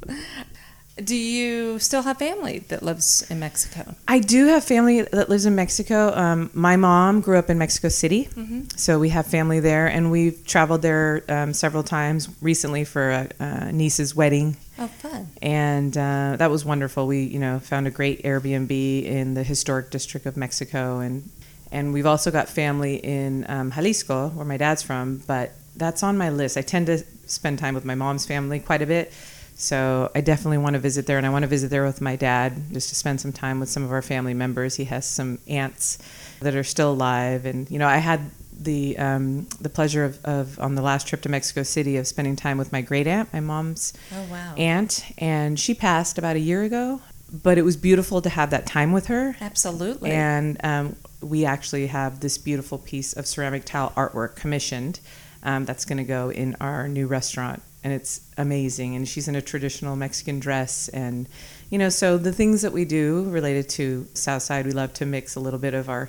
Do 0.97 1.17
you 1.17 1.81
still 1.81 2.03
have 2.03 2.19
family 2.19 2.61
that 2.69 2.85
lives 2.85 3.29
in 3.29 3.41
Mexico? 3.41 3.97
I 4.07 4.21
do 4.21 4.47
have 4.47 4.63
family 4.63 5.03
that 5.03 5.29
lives 5.29 5.45
in 5.45 5.57
Mexico. 5.57 6.13
Um, 6.15 6.51
my 6.55 6.77
mom 6.77 7.21
grew 7.21 7.37
up 7.37 7.51
in 7.51 7.59
Mexico 7.59 7.89
City, 7.89 8.29
Mm-hmm. 8.37 8.77
so 8.77 9.01
we 9.01 9.09
have 9.09 9.27
family 9.27 9.59
there, 9.59 9.89
and 9.89 10.13
we've 10.13 10.47
traveled 10.47 10.83
there 10.83 11.25
um, 11.29 11.53
several 11.53 11.83
times 11.83 12.29
recently 12.41 12.85
for 12.85 13.11
a, 13.11 13.29
a 13.41 13.73
niece's 13.73 14.15
wedding, 14.15 14.57
Oh, 14.79 14.87
fun. 14.87 15.27
and 15.43 15.97
uh, 15.99 16.37
that 16.39 16.49
was 16.49 16.65
wonderful. 16.65 17.09
We, 17.09 17.25
you 17.25 17.41
know, 17.41 17.59
found 17.59 17.89
a 17.89 17.91
great 17.91 18.23
Airbnb 18.23 18.71
in 19.05 19.35
the 19.35 19.43
historic 19.43 19.91
district 19.91 20.27
of 20.27 20.37
Mexico, 20.37 21.01
and 21.01 21.29
and 21.73 21.93
we've 21.93 22.07
also 22.07 22.31
got 22.31 22.49
family 22.49 22.97
in 22.97 23.45
um, 23.49 23.73
Jalisco, 23.73 24.29
where 24.29 24.45
my 24.47 24.59
dad's 24.59 24.83
from. 24.85 25.25
But 25.27 25.51
that's 25.75 26.05
on 26.05 26.17
my 26.17 26.31
list. 26.31 26.57
I 26.57 26.63
tend 26.63 26.87
to 26.87 26.99
spend 27.27 27.59
time 27.59 27.75
with 27.75 27.85
my 27.85 27.97
mom's 27.97 28.27
family 28.27 28.61
quite 28.61 28.81
a 28.81 28.87
bit. 28.87 29.13
So 29.57 30.11
I 30.15 30.21
definitely 30.21 30.59
want 30.59 30.75
to 30.75 30.81
visit 30.81 31.07
there, 31.07 31.17
and 31.17 31.27
I 31.27 31.31
want 31.31 31.45
to 31.45 31.49
visit 31.49 31.71
there 31.71 31.85
with 31.85 32.01
my 32.01 32.17
dad 32.17 32.73
just 32.73 32.89
to 32.89 32.95
spend 32.95 33.21
some 33.21 33.33
time 33.33 33.61
with 33.61 33.69
some 33.69 33.85
of 33.85 33.93
our 33.93 34.03
family 34.03 34.35
members. 34.35 34.75
He 34.77 34.85
has 34.85 35.07
some 35.07 35.39
aunts 35.47 35.99
that 36.41 36.55
are 36.55 36.65
still 36.65 36.93
alive, 36.93 37.47
and 37.47 37.71
you 37.71 37.79
know 37.79 37.87
I 37.87 37.99
had 37.99 38.31
the 38.59 38.99
um, 38.99 39.47
the 39.61 39.69
pleasure 39.69 40.05
of, 40.05 40.25
of 40.25 40.59
on 40.59 40.75
the 40.75 40.83
last 40.83 41.07
trip 41.07 41.23
to 41.23 41.29
Mexico 41.29 41.63
City 41.63 41.97
of 41.97 42.07
spending 42.07 42.37
time 42.37 42.59
with 42.59 42.73
my 42.73 42.81
great 42.81 43.07
aunt, 43.07 43.33
my 43.33 43.41
mom's 43.41 43.93
Oh, 44.13 44.25
wow. 44.31 44.55
aunt, 44.57 45.05
and 45.19 45.59
she 45.59 45.75
passed 45.75 46.19
about 46.19 46.37
a 46.37 46.41
year 46.41 46.63
ago. 46.63 47.01
But 47.33 47.59
it 47.59 47.63
was 47.63 47.77
beautiful 47.77 48.23
to 48.23 48.29
have 48.29 48.51
that 48.51 48.65
time 48.67 48.93
with 48.93 49.07
her, 49.07 49.35
Absolutely. 49.41 50.11
and 50.11 50.57
um, 50.65 50.97
we 51.21 51.45
actually 51.45 51.89
have 51.89 52.21
this 52.21 52.39
beautiful 52.39 52.79
piece 52.79 53.13
of 53.13 53.27
ceramic 53.27 53.65
tile 53.65 53.93
artwork 53.97 54.37
commissioned 54.37 55.01
um, 55.43 55.65
that's 55.65 55.85
going 55.85 55.99
to 55.99 56.05
go 56.05 56.31
in 56.31 56.57
our 56.61 56.87
new 56.87 57.07
restaurant. 57.09 57.61
And 57.85 57.93
it's 57.93 58.23
amazing. 58.39 58.97
And 58.97 59.07
she's 59.07 59.29
in 59.29 59.37
a 59.37 59.43
traditional 59.43 59.95
Mexican 59.95 60.41
dress. 60.41 60.89
And, 60.89 61.27
you 61.69 61.79
know, 61.79 61.91
so 61.91 62.17
the 62.17 62.33
things 62.33 62.63
that 62.63 62.73
we 62.73 62.87
do 62.87 63.25
related 63.29 63.69
to 63.71 64.09
Southside, 64.15 64.65
we 64.65 64.73
love 64.73 64.95
to 64.95 65.07
mix 65.07 65.37
a 65.37 65.41
little 65.41 65.59
bit 65.61 65.75
of 65.75 65.91
our, 65.91 66.09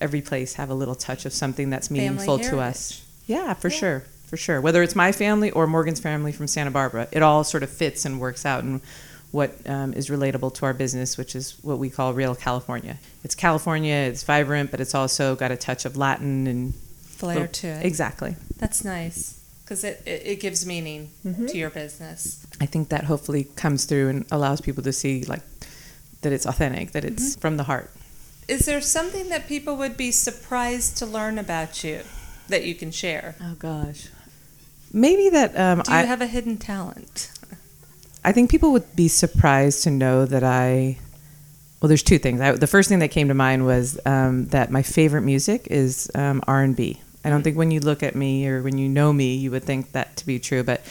every 0.00 0.20
place 0.20 0.54
have 0.54 0.70
a 0.70 0.74
little 0.74 0.96
touch 0.96 1.24
of 1.24 1.32
something 1.32 1.70
that's 1.70 1.88
meaningful 1.88 2.40
to 2.40 2.58
us. 2.58 3.04
Yeah, 3.26 3.54
for 3.54 3.68
Yeah. 3.68 3.76
sure. 3.76 4.04
For 4.26 4.36
sure. 4.36 4.60
Whether 4.60 4.82
it's 4.82 4.96
my 4.96 5.12
family 5.12 5.52
or 5.52 5.68
Morgan's 5.68 6.00
family 6.00 6.32
from 6.32 6.48
Santa 6.48 6.72
Barbara, 6.72 7.06
it 7.12 7.22
all 7.22 7.44
sort 7.44 7.62
of 7.62 7.70
fits 7.70 8.04
and 8.04 8.18
works 8.18 8.44
out 8.44 8.64
in 8.64 8.80
what 9.30 9.54
um, 9.66 9.92
is 9.92 10.08
relatable 10.08 10.54
to 10.54 10.66
our 10.66 10.74
business, 10.74 11.16
which 11.16 11.36
is 11.36 11.56
what 11.62 11.78
we 11.78 11.90
call 11.90 12.12
real 12.12 12.34
California. 12.34 12.98
It's 13.22 13.36
California, 13.36 13.94
it's 13.94 14.24
vibrant, 14.24 14.72
but 14.72 14.80
it's 14.80 14.94
also 14.94 15.36
got 15.36 15.52
a 15.52 15.56
touch 15.56 15.84
of 15.84 15.96
Latin 15.96 16.48
and 16.48 16.74
Flair 17.02 17.46
to 17.46 17.68
it. 17.68 17.86
Exactly. 17.86 18.34
That's 18.58 18.84
nice 18.84 19.43
because 19.64 19.82
it, 19.84 20.02
it, 20.06 20.22
it 20.24 20.40
gives 20.40 20.64
meaning 20.66 21.10
Mm-hmm. 21.26 21.46
to 21.46 21.56
your 21.58 21.70
business. 21.70 22.46
I 22.60 22.66
think 22.66 22.90
that 22.90 23.04
hopefully 23.04 23.44
comes 23.56 23.84
through 23.86 24.08
and 24.10 24.24
allows 24.30 24.60
people 24.60 24.82
to 24.84 24.92
see 24.92 25.24
like 25.24 25.42
that 26.22 26.32
it's 26.32 26.46
authentic, 26.46 26.92
that 26.92 27.02
Mm-hmm. 27.04 27.14
it's 27.14 27.36
from 27.36 27.56
the 27.56 27.64
heart. 27.64 27.90
Is 28.46 28.66
there 28.66 28.80
something 28.82 29.30
that 29.30 29.48
people 29.48 29.76
would 29.76 29.96
be 29.96 30.10
surprised 30.10 30.98
to 30.98 31.06
learn 31.06 31.38
about 31.38 31.82
you 31.82 32.00
that 32.48 32.64
you 32.64 32.74
can 32.74 32.90
share? 32.90 33.36
Oh 33.40 33.54
gosh. 33.58 34.08
Maybe 34.92 35.28
that 35.30 35.58
um, 35.58 35.80
Do 35.82 35.90
you 35.90 35.98
I, 35.98 36.02
have 36.02 36.20
a 36.20 36.26
hidden 36.26 36.56
talent? 36.58 37.30
I 38.22 38.32
think 38.32 38.50
people 38.50 38.72
would 38.72 38.94
be 38.94 39.08
surprised 39.08 39.82
to 39.84 39.90
know 39.90 40.24
that 40.26 40.44
I. 40.44 40.98
Well, 41.80 41.88
there's 41.88 42.02
two 42.02 42.18
things. 42.18 42.40
I, 42.40 42.52
the 42.52 42.66
first 42.66 42.88
thing 42.88 43.00
that 43.00 43.08
came 43.10 43.28
to 43.28 43.34
mind 43.34 43.66
was 43.66 43.98
um, 44.06 44.46
that 44.48 44.70
my 44.70 44.82
favorite 44.82 45.22
music 45.22 45.66
is 45.70 46.10
um, 46.14 46.40
R 46.46 46.62
and 46.62 46.74
B. 46.76 47.00
I 47.24 47.30
don't 47.30 47.42
think 47.42 47.56
when 47.56 47.70
you 47.70 47.80
look 47.80 48.02
at 48.02 48.14
me 48.14 48.46
or 48.46 48.62
when 48.62 48.76
you 48.78 48.88
know 48.88 49.12
me, 49.12 49.34
you 49.36 49.50
would 49.50 49.64
think 49.64 49.92
that 49.92 50.16
to 50.18 50.26
be 50.26 50.38
true. 50.38 50.62
But 50.62 50.82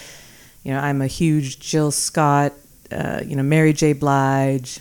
you 0.63 0.72
know, 0.74 0.80
I'm 0.80 1.02
a 1.02 1.08
huge 1.08 1.60
Jill 1.60 1.92
Scott, 1.92 2.54
uh, 2.92 3.22
you 3.25 3.36
know, 3.36 3.44
Mary 3.44 3.74
J. 3.74 3.94
Blige, 3.94 4.80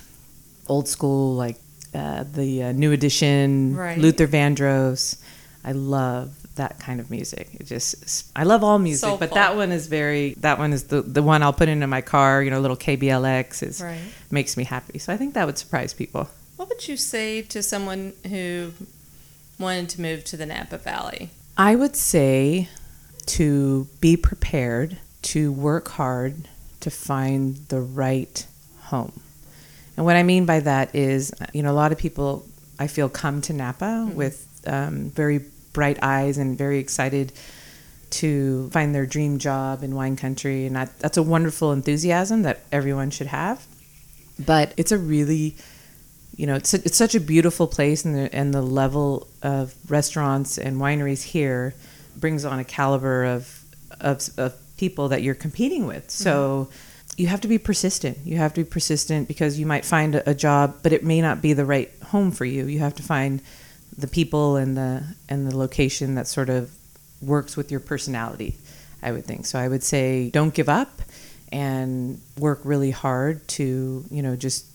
old 0.68 0.88
school 0.88 1.34
like 1.34 1.56
uh, 1.94 2.24
the 2.32 2.62
uh, 2.64 2.72
New 2.72 2.92
Edition, 2.92 3.76
Right. 3.76 3.98
Luther 3.98 4.26
Vandross. 4.26 5.18
I 5.64 5.72
love 5.72 6.34
that 6.56 6.78
kind 6.80 7.00
of 7.00 7.10
music. 7.10 7.48
It 7.54 7.64
just 7.66 8.26
I 8.36 8.44
love 8.44 8.62
all 8.64 8.78
music, 8.78 9.18
but 9.18 9.32
that 9.34 9.56
one 9.56 9.72
is 9.72 9.86
very 9.86 10.34
that 10.40 10.58
one 10.58 10.72
is 10.72 10.84
the 10.84 11.02
the 11.02 11.22
one 11.22 11.42
I'll 11.42 11.52
put 11.52 11.68
into 11.68 11.86
my 11.86 12.00
car. 12.00 12.42
You 12.42 12.50
know, 12.50 12.60
little 12.60 12.76
KBLX 12.76 13.62
is 13.62 13.80
Right. 13.80 14.00
makes 14.30 14.56
me 14.56 14.64
happy. 14.64 14.98
So 14.98 15.12
I 15.12 15.16
think 15.16 15.34
that 15.34 15.46
would 15.46 15.58
surprise 15.58 15.92
people. 15.94 16.28
What 16.56 16.68
would 16.68 16.86
you 16.88 16.96
say 16.96 17.42
to 17.42 17.62
someone 17.62 18.12
who 18.28 18.72
wanted 19.58 19.88
to 19.90 20.00
move 20.00 20.24
to 20.24 20.36
the 20.36 20.46
Napa 20.46 20.78
Valley? 20.78 21.30
I 21.62 21.76
would 21.76 21.94
say 21.94 22.68
to 23.26 23.86
be 24.00 24.16
prepared 24.16 24.98
to 25.30 25.52
work 25.52 25.90
hard 25.90 26.48
to 26.80 26.90
find 26.90 27.54
the 27.68 27.80
right 27.80 28.44
home. 28.80 29.20
And 29.96 30.04
what 30.04 30.16
I 30.16 30.24
mean 30.24 30.44
by 30.44 30.58
that 30.58 30.92
is, 30.92 31.32
you 31.52 31.62
know, 31.62 31.70
a 31.70 31.78
lot 31.82 31.92
of 31.92 31.98
people 31.98 32.44
I 32.80 32.88
feel 32.88 33.08
come 33.08 33.40
to 33.42 33.52
Napa 33.52 34.10
with 34.12 34.48
um, 34.66 35.10
very 35.10 35.38
bright 35.72 36.00
eyes 36.02 36.36
and 36.36 36.58
very 36.58 36.80
excited 36.80 37.30
to 38.10 38.68
find 38.70 38.92
their 38.92 39.06
dream 39.06 39.38
job 39.38 39.84
in 39.84 39.94
wine 39.94 40.16
country, 40.16 40.66
and 40.66 40.74
that, 40.74 40.98
that's 40.98 41.16
a 41.16 41.22
wonderful 41.22 41.70
enthusiasm 41.70 42.42
that 42.42 42.64
everyone 42.72 43.10
should 43.12 43.28
have. 43.28 43.64
But 44.36 44.74
it's 44.76 44.90
a 44.90 44.98
really 44.98 45.54
you 46.36 46.46
know, 46.46 46.54
it's, 46.54 46.74
it's 46.74 46.96
such 46.96 47.14
a 47.14 47.20
beautiful 47.20 47.66
place, 47.66 48.04
and 48.04 48.14
the, 48.14 48.34
and 48.34 48.54
the 48.54 48.62
level 48.62 49.28
of 49.42 49.74
restaurants 49.88 50.58
and 50.58 50.78
wineries 50.78 51.22
here 51.22 51.74
brings 52.16 52.44
on 52.44 52.58
a 52.58 52.64
caliber 52.64 53.24
of, 53.24 53.64
of, 54.00 54.28
of 54.38 54.54
people 54.76 55.08
that 55.08 55.22
you're 55.22 55.34
competing 55.34 55.86
with. 55.86 56.10
So 56.10 56.68
mm-hmm. 56.70 57.20
you 57.20 57.26
have 57.28 57.40
to 57.42 57.48
be 57.48 57.58
persistent. 57.58 58.18
You 58.24 58.38
have 58.38 58.54
to 58.54 58.64
be 58.64 58.68
persistent 58.68 59.28
because 59.28 59.58
you 59.58 59.66
might 59.66 59.84
find 59.84 60.14
a, 60.14 60.30
a 60.30 60.34
job, 60.34 60.78
but 60.82 60.92
it 60.92 61.04
may 61.04 61.20
not 61.20 61.42
be 61.42 61.52
the 61.52 61.64
right 61.64 61.90
home 62.04 62.30
for 62.30 62.44
you. 62.44 62.66
You 62.66 62.80
have 62.80 62.94
to 62.96 63.02
find 63.02 63.42
the 63.96 64.08
people 64.08 64.56
and 64.56 64.76
the 64.76 65.04
and 65.28 65.46
the 65.46 65.56
location 65.56 66.14
that 66.14 66.26
sort 66.26 66.48
of 66.48 66.70
works 67.20 67.56
with 67.56 67.70
your 67.70 67.80
personality. 67.80 68.56
I 69.02 69.12
would 69.12 69.24
think 69.24 69.46
so. 69.46 69.58
I 69.58 69.68
would 69.68 69.82
say 69.82 70.30
don't 70.30 70.54
give 70.54 70.68
up 70.68 71.02
and 71.50 72.20
work 72.38 72.60
really 72.64 72.90
hard 72.90 73.46
to 73.46 74.04
you 74.10 74.22
know 74.22 74.36
just 74.36 74.66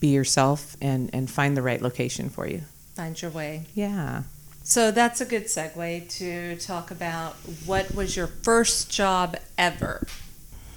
be 0.00 0.08
yourself 0.08 0.76
and 0.80 1.10
and 1.12 1.30
find 1.30 1.56
the 1.56 1.62
right 1.62 1.80
location 1.80 2.28
for 2.28 2.46
you. 2.46 2.62
Find 2.94 3.20
your 3.20 3.30
way. 3.30 3.66
Yeah. 3.74 4.22
So 4.62 4.90
that's 4.90 5.20
a 5.20 5.26
good 5.26 5.44
segue 5.44 6.08
to 6.18 6.56
talk 6.56 6.90
about 6.90 7.34
what 7.66 7.94
was 7.94 8.16
your 8.16 8.28
first 8.28 8.90
job 8.90 9.36
ever? 9.58 10.06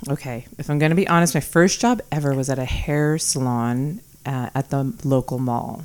Okay. 0.10 0.46
If 0.58 0.70
I'm 0.70 0.78
going 0.78 0.90
to 0.90 0.96
be 0.96 1.08
honest, 1.08 1.34
my 1.34 1.40
first 1.40 1.80
job 1.80 2.02
ever 2.12 2.34
was 2.34 2.50
at 2.50 2.60
a 2.60 2.66
hair 2.66 3.18
salon 3.18 4.02
uh, 4.26 4.50
at 4.54 4.72
the 4.72 4.94
local 5.06 5.40
mall. 5.40 5.84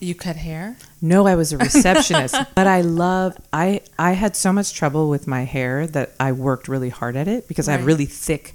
You 0.00 0.14
cut 0.14 0.36
hair? 0.36 0.76
No, 1.02 1.26
I 1.26 1.34
was 1.34 1.52
a 1.52 1.58
receptionist, 1.58 2.36
but 2.54 2.66
I 2.66 2.82
love 2.82 3.36
I 3.52 3.80
I 3.98 4.12
had 4.12 4.36
so 4.36 4.52
much 4.52 4.72
trouble 4.74 5.08
with 5.08 5.26
my 5.26 5.44
hair 5.44 5.86
that 5.88 6.12
I 6.20 6.32
worked 6.32 6.68
really 6.68 6.90
hard 6.90 7.16
at 7.16 7.26
it 7.26 7.48
because 7.48 7.68
I 7.68 7.72
have 7.72 7.84
really 7.84 8.06
thick 8.06 8.54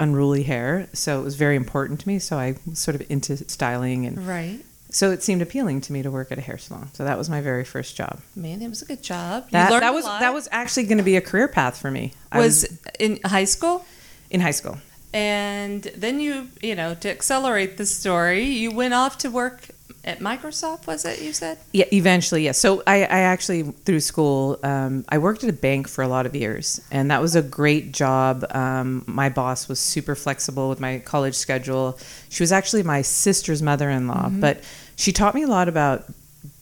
unruly 0.00 0.42
hair, 0.44 0.88
so 0.92 1.20
it 1.20 1.24
was 1.24 1.34
very 1.36 1.56
important 1.56 2.00
to 2.00 2.08
me, 2.08 2.18
so 2.18 2.36
I 2.38 2.56
was 2.66 2.78
sort 2.78 2.94
of 2.94 3.02
into 3.10 3.36
styling 3.48 4.06
and 4.06 4.26
Right. 4.26 4.60
so 4.90 5.10
it 5.10 5.22
seemed 5.22 5.42
appealing 5.42 5.80
to 5.82 5.92
me 5.92 6.02
to 6.02 6.10
work 6.10 6.30
at 6.32 6.38
a 6.38 6.40
hair 6.40 6.58
salon. 6.58 6.90
So 6.94 7.04
that 7.04 7.16
was 7.18 7.28
my 7.30 7.40
very 7.40 7.64
first 7.64 7.96
job. 7.96 8.20
Man, 8.36 8.62
it 8.62 8.68
was 8.68 8.82
a 8.82 8.86
good 8.86 9.02
job. 9.02 9.50
That, 9.50 9.70
that 9.80 9.94
was 9.94 10.04
that 10.04 10.32
was 10.34 10.48
actually 10.52 10.84
going 10.84 10.98
to 10.98 11.04
be 11.04 11.16
a 11.16 11.20
career 11.20 11.48
path 11.48 11.78
for 11.80 11.90
me. 11.90 12.12
I 12.32 12.38
was 12.40 12.66
in 12.98 13.20
high 13.24 13.44
school 13.46 13.84
in 14.30 14.40
high 14.40 14.52
school. 14.52 14.78
and 15.12 15.82
then 15.96 16.18
you 16.20 16.48
you 16.60 16.74
know 16.74 16.94
to 16.96 17.08
accelerate 17.08 17.76
the 17.76 17.86
story 17.86 18.42
you 18.44 18.70
went 18.72 18.94
off 18.94 19.16
to 19.18 19.30
work 19.30 19.68
at 20.04 20.20
microsoft 20.20 20.86
was 20.86 21.04
it 21.04 21.20
you 21.20 21.32
said 21.32 21.58
Yeah, 21.72 21.86
eventually, 21.92 22.44
yes. 22.44 22.58
So 22.58 22.82
I, 22.86 23.04
I 23.04 23.20
actually 23.20 23.62
through 23.62 24.00
school, 24.00 24.58
um, 24.62 25.04
I 25.08 25.18
worked 25.18 25.42
at 25.42 25.50
a 25.50 25.54
bank 25.54 25.88
for 25.88 26.02
a 26.02 26.08
lot 26.08 26.26
of 26.26 26.36
years, 26.36 26.80
and 26.90 27.10
that 27.10 27.20
was 27.20 27.34
a 27.34 27.42
great 27.42 27.92
job. 27.92 28.44
Um, 28.50 29.04
my 29.06 29.28
boss 29.28 29.68
was 29.68 29.80
super 29.80 30.14
flexible 30.14 30.68
with 30.68 30.80
my 30.80 30.98
college 30.98 31.34
schedule. 31.34 31.98
She 32.28 32.42
was 32.42 32.52
actually 32.52 32.82
my 32.82 33.02
sister's 33.02 33.62
mother-in-law, 33.62 34.30
but 34.40 34.62
she 34.96 35.12
taught 35.12 35.34
me 35.34 35.42
a 35.42 35.48
lot 35.48 35.68
about 35.68 36.04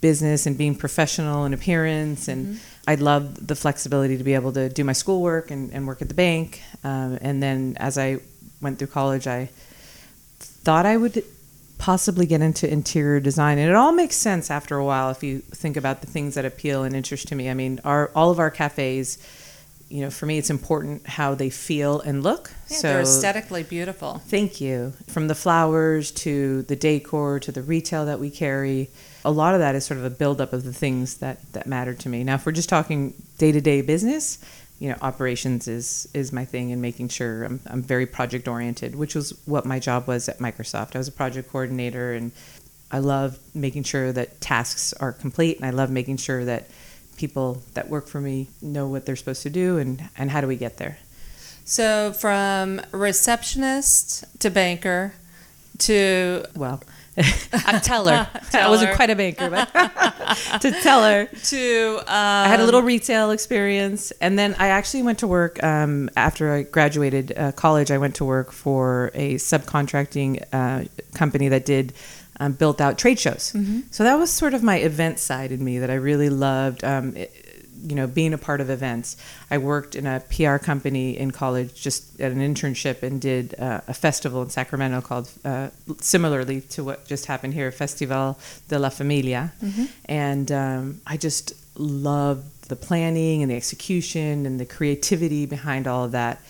business 0.01 0.47
and 0.47 0.57
being 0.57 0.75
professional 0.75 1.45
and 1.45 1.55
appearance, 1.55 2.29
and 2.29 2.61
I 2.87 2.95
loved 2.95 3.47
the 3.47 3.57
flexibility 3.57 4.17
to 4.19 4.25
be 4.25 4.35
able 4.35 4.53
to 4.53 4.69
do 4.69 4.85
my 4.85 4.93
schoolwork 4.93 5.51
and, 5.51 5.73
and 5.73 5.87
work 5.87 6.03
at 6.03 6.09
the 6.09 6.15
bank. 6.15 6.63
Um, 6.85 7.19
and 7.21 7.43
then 7.43 7.77
as 7.79 7.99
I 7.99 8.19
went 8.61 8.79
through 8.79 8.89
college, 8.89 9.27
I 9.27 9.51
thought 10.39 10.87
I 10.87 10.97
would 10.97 11.25
possibly 11.83 12.27
get 12.27 12.41
into 12.41 12.73
interior 12.73 13.19
design. 13.19 13.59
And 13.59 13.69
it 13.69 13.75
all 13.75 13.91
makes 13.91 14.15
sense 14.15 14.53
after 14.53 14.77
a 14.77 14.85
while 14.85 15.11
if 15.11 15.25
you 15.25 15.41
think 15.41 15.77
about 15.77 16.01
the 16.01 16.07
things 16.07 16.37
that 16.37 16.45
appeal 16.45 16.85
and 16.85 16.95
interest 16.95 17.27
to 17.29 17.35
me. 17.35 17.51
I 17.51 17.55
mean 17.55 17.81
our 17.83 18.13
all 18.15 18.31
of 18.31 18.39
our 18.39 18.53
cafes 18.53 19.19
you 19.89 20.01
know 20.01 20.09
for 20.09 20.27
me 20.27 20.39
it's 20.39 20.49
important 20.49 21.05
how 21.09 21.35
they 21.35 21.51
feel 21.51 21.99
and 21.99 22.23
look. 22.23 22.53
Yeah, 22.69 22.77
so 22.77 22.89
they're 22.89 23.01
aesthetically 23.01 23.65
beautiful. 23.65 24.23
thank 24.29 24.61
you. 24.61 24.93
From 25.09 25.27
the 25.27 25.35
flowers 25.35 26.13
to 26.23 26.63
the 26.63 26.77
decor 26.77 27.41
to 27.41 27.51
the 27.51 27.63
retail 27.63 28.07
that 28.07 28.21
we 28.21 28.31
carry 28.31 28.89
a 29.25 29.33
lot 29.33 29.55
of 29.55 29.61
that 29.61 29.75
is 29.75 29.85
sort 29.85 29.99
of 29.99 30.05
a 30.05 30.11
buildup 30.11 30.53
of 30.53 30.63
the 30.63 30.73
things 30.73 31.17
that 31.17 31.41
that 31.53 31.67
matter 31.67 31.95
to 31.95 32.09
me. 32.09 32.23
Now 32.23 32.37
if 32.37 32.47
we're 32.47 32.53
just 32.53 32.69
talking 32.69 33.13
day-to-day 33.39 33.83
business 33.83 34.39
you 34.83 34.89
know, 34.89 34.97
operations 35.01 35.69
is 35.69 36.09
is 36.13 36.33
my 36.33 36.45
thing, 36.45 36.73
and 36.73 36.83
making 36.83 37.09
sure 37.09 37.45
I'm 37.45 37.61
I'm 37.67 37.83
very 37.85 38.05
project 38.05 38.49
oriented, 38.49 38.97
which 38.97 39.15
was 39.15 39.33
what 39.47 39.65
my 39.65 39.79
job 39.79 40.09
was 40.09 40.29
at 40.29 40.41
Microsoft. 40.41 40.97
I 40.97 40.99
was 40.99 41.07
a 41.07 41.13
project 41.13 41.53
coordinator, 41.53 42.15
and 42.15 42.33
I 42.91 42.99
love 42.99 43.39
making 43.55 43.85
sure 43.85 44.11
that 44.11 44.41
tasks 44.41 44.93
are 44.95 45.13
complete, 45.13 45.59
and 45.59 45.65
I 45.65 45.71
love 45.71 45.89
making 45.89 46.17
sure 46.17 46.45
that 46.47 46.69
people 47.17 47.63
that 47.75 47.91
work 47.91 48.09
for 48.09 48.21
me 48.21 48.49
know 48.61 48.89
what 48.89 49.07
they're 49.07 49.15
supposed 49.15 49.45
to 49.45 49.51
do 49.51 49.79
and 49.79 50.03
and 50.19 50.33
how 50.33 50.41
do 50.41 50.49
we 50.49 50.57
get 50.57 50.79
there. 50.79 50.99
So 51.65 52.13
from 52.13 52.81
receptionist 52.91 54.25
to 54.41 54.51
banker 54.51 55.15
to 55.79 56.45
well. 56.57 56.83
a 57.53 57.81
teller. 57.81 58.27
I 58.55 58.69
wasn't 58.69 58.95
quite 58.97 59.11
a 59.11 59.17
banker, 59.17 59.51
but 59.51 59.71
to 60.61 60.71
teller. 60.83 61.27
To 61.27 61.99
um, 62.01 62.05
I 62.07 62.49
had 62.49 62.61
a 62.61 62.65
little 62.65 62.83
retail 62.83 63.31
experience, 63.31 64.13
and 64.21 64.39
then 64.39 64.55
I 64.59 64.69
actually 64.69 65.03
went 65.03 65.19
to 65.19 65.27
work 65.27 65.63
um, 65.63 66.09
after 66.17 66.53
I 66.53 66.63
graduated 66.63 67.37
uh, 67.37 67.53
college. 67.53 67.91
I 67.91 67.99
went 67.99 68.15
to 68.17 68.25
work 68.25 68.51
for 68.51 69.11
a 69.13 69.35
subcontracting 69.35 70.43
uh, 70.53 70.85
company 71.15 71.49
that 71.49 71.67
did 71.67 71.93
um, 72.41 72.53
built 72.53 72.81
out 72.81 72.99
trade 72.99 73.19
shows. 73.19 73.53
Mm-hmm. 73.53 73.81
So 73.91 74.05
that 74.05 74.15
was 74.15 74.31
sort 74.31 74.55
of 74.55 74.63
my 74.63 74.77
event 74.79 75.19
side 75.19 75.53
in 75.53 75.63
me 75.63 75.79
that 75.81 75.91
I 75.91 75.95
really 75.95 76.31
loved. 76.31 76.83
Um, 76.83 77.17
it, 77.17 77.42
you 77.83 77.95
know, 77.95 78.07
being 78.07 78.33
a 78.33 78.39
part 78.39 78.61
of 78.61 78.71
events. 78.71 79.17
I 79.51 79.59
worked 79.59 79.97
in 79.97 80.07
a 80.07 80.21
PR 80.21 80.57
company 80.57 81.17
in 81.19 81.31
college, 81.31 81.75
just 81.75 82.21
at 82.21 82.33
an 82.33 82.39
internship, 82.39 83.03
and 83.03 83.21
did 83.21 83.59
uh, 83.59 83.81
a 83.89 83.95
festival 83.95 84.43
in 84.43 84.51
Sacramento 84.51 85.01
called, 85.01 85.31
uh, 85.45 85.69
similarly 85.99 86.61
to 86.61 86.85
what 86.85 87.07
just 87.07 87.27
happened 87.27 87.55
here, 87.55 87.71
Festival 87.73 88.39
de 88.69 88.79
la 88.79 88.89
Familia. 88.89 89.53
Mm-hmm. 89.63 89.85
And 90.07 90.53
um, 90.53 91.01
I 91.07 91.17
just 91.17 91.55
loved 91.77 92.69
the 92.69 92.77
planning 92.77 93.43
and 93.43 93.51
the 93.51 93.57
execution 93.57 94.47
and 94.47 94.61
the 94.61 94.67
creativity 94.67 95.47
behind 95.47 95.87
all 95.87 96.05
of 96.05 96.13
that. 96.13 96.41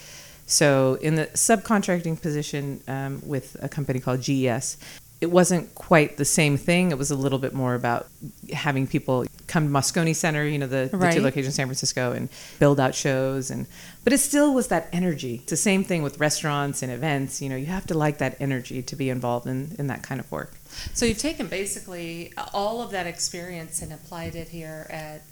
So, 0.47 0.99
in 1.01 1.15
the 1.15 1.27
subcontracting 1.29 2.21
position 2.21 2.83
um, 2.87 3.23
with 3.25 3.57
a 3.62 3.69
company 3.69 4.01
called 4.01 4.21
GES, 4.21 4.77
it 5.23 5.31
wasn't 5.31 5.75
quite 5.77 6.17
the 6.17 6.25
same 6.25 6.57
thing. 6.57 6.91
It 6.91 6.99
was 6.99 7.12
a 7.12 7.15
little 7.15 7.39
bit 7.39 7.55
more 7.55 7.75
about 7.75 8.09
having 8.53 8.89
people 8.89 9.25
come 9.52 9.66
to 9.66 9.73
Moscone 9.73 10.14
Center, 10.16 10.44
you 10.47 10.59
know, 10.59 10.66
the, 10.66 10.88
right. 10.92 11.11
the 11.11 11.16
two 11.16 11.23
locations 11.23 11.49
in 11.49 11.52
San 11.52 11.66
Francisco, 11.66 12.12
and 12.12 12.28
build 12.59 12.80
out 12.80 12.94
shows. 12.94 13.50
And 13.50 13.66
but 14.04 14.12
it 14.12 14.18
still 14.18 14.54
was 14.54 14.68
that 14.68 14.88
energy. 14.92 15.35
It's 15.42 15.50
the 15.50 15.56
same 15.56 15.85
thing 15.85 16.02
with 16.02 16.18
restaurants 16.18 16.82
and 16.82 16.90
events. 16.90 17.42
You 17.42 17.49
know, 17.50 17.56
you 17.56 17.66
have 17.66 17.87
to 17.88 17.94
like 17.94 18.18
that 18.18 18.37
energy 18.40 18.82
to 18.82 18.97
be 18.97 19.11
involved 19.11 19.47
in 19.47 19.76
in 19.78 19.87
that 19.88 20.02
kind 20.02 20.21
of 20.21 20.30
work. 20.32 20.54
So 20.94 21.04
you've 21.04 21.18
taken 21.18 21.47
basically 21.49 22.32
all 22.54 22.80
of 22.80 22.90
that 22.92 23.06
experience 23.06 23.82
and 23.82 23.92
applied 23.92 24.35
it 24.35 24.49
here 24.49 24.87
at 24.88 25.23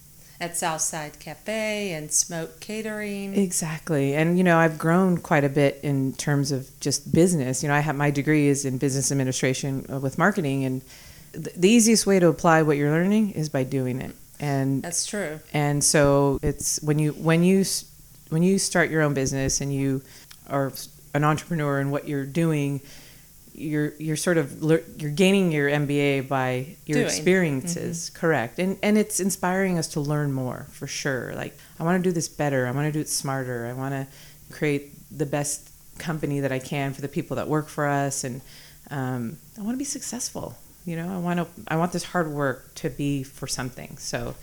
at 0.40 0.56
Southside 0.56 1.18
Cafe 1.18 1.92
and 1.92 2.10
Smoke 2.10 2.60
Catering. 2.60 3.36
Exactly. 3.36 4.14
And, 4.14 4.38
you 4.38 4.44
know, 4.44 4.56
I've 4.56 4.78
grown 4.78 5.18
quite 5.18 5.44
a 5.44 5.50
bit 5.50 5.80
in 5.82 6.14
terms 6.14 6.50
of 6.50 6.70
just 6.80 7.12
business. 7.12 7.62
You 7.62 7.68
know, 7.68 7.74
I 7.74 7.80
have 7.80 7.94
my 7.94 8.10
degree 8.10 8.48
is 8.48 8.64
in 8.64 8.78
business 8.78 9.12
administration 9.12 9.84
uh, 9.92 9.98
with 10.00 10.16
marketing, 10.16 10.64
and 10.64 10.80
the 11.32 11.68
easiest 11.68 12.06
way 12.06 12.18
to 12.18 12.28
apply 12.28 12.62
what 12.62 12.76
you're 12.76 12.90
learning 12.90 13.32
is 13.32 13.48
by 13.48 13.64
doing 13.64 14.00
it. 14.00 14.14
And 14.38 14.82
that's 14.82 15.06
true. 15.06 15.40
And 15.52 15.84
so 15.84 16.38
it's 16.42 16.80
when 16.82 16.98
you, 16.98 17.12
when 17.12 17.42
you, 17.44 17.64
when 18.30 18.42
you 18.42 18.58
start 18.58 18.90
your 18.90 19.02
own 19.02 19.14
business 19.14 19.60
and 19.60 19.72
you 19.72 20.02
are 20.48 20.72
an 21.14 21.24
entrepreneur 21.24 21.78
and 21.78 21.92
what 21.92 22.08
you're 22.08 22.26
doing, 22.26 22.80
you're 23.60 23.92
you're 23.98 24.16
sort 24.16 24.38
of 24.38 24.62
you're 24.62 25.10
gaining 25.10 25.52
your 25.52 25.68
MBA 25.68 26.28
by 26.28 26.76
your 26.86 26.96
Doing. 26.96 27.06
experiences, 27.06 28.08
mm-hmm. 28.10 28.18
correct? 28.18 28.58
And 28.58 28.78
and 28.82 28.96
it's 28.96 29.20
inspiring 29.20 29.78
us 29.78 29.88
to 29.88 30.00
learn 30.00 30.32
more 30.32 30.66
for 30.70 30.86
sure. 30.86 31.34
Like 31.34 31.56
I 31.78 31.84
want 31.84 32.02
to 32.02 32.08
do 32.08 32.12
this 32.12 32.28
better. 32.28 32.66
I 32.66 32.70
want 32.70 32.86
to 32.86 32.92
do 32.92 33.00
it 33.00 33.08
smarter. 33.08 33.66
I 33.66 33.72
want 33.72 33.92
to 33.92 34.06
create 34.54 34.92
the 35.16 35.26
best 35.26 35.70
company 35.98 36.40
that 36.40 36.52
I 36.52 36.58
can 36.58 36.94
for 36.94 37.02
the 37.02 37.08
people 37.08 37.36
that 37.36 37.48
work 37.48 37.68
for 37.68 37.86
us, 37.86 38.24
and 38.24 38.40
um, 38.90 39.36
I 39.58 39.62
want 39.62 39.74
to 39.74 39.78
be 39.78 39.84
successful. 39.84 40.56
You 40.84 40.96
know, 40.96 41.14
I 41.14 41.18
want 41.18 41.38
to 41.40 41.46
I 41.68 41.76
want 41.76 41.92
this 41.92 42.04
hard 42.04 42.30
work 42.30 42.74
to 42.76 42.90
be 42.90 43.22
for 43.22 43.46
something. 43.46 43.96
So 43.98 44.34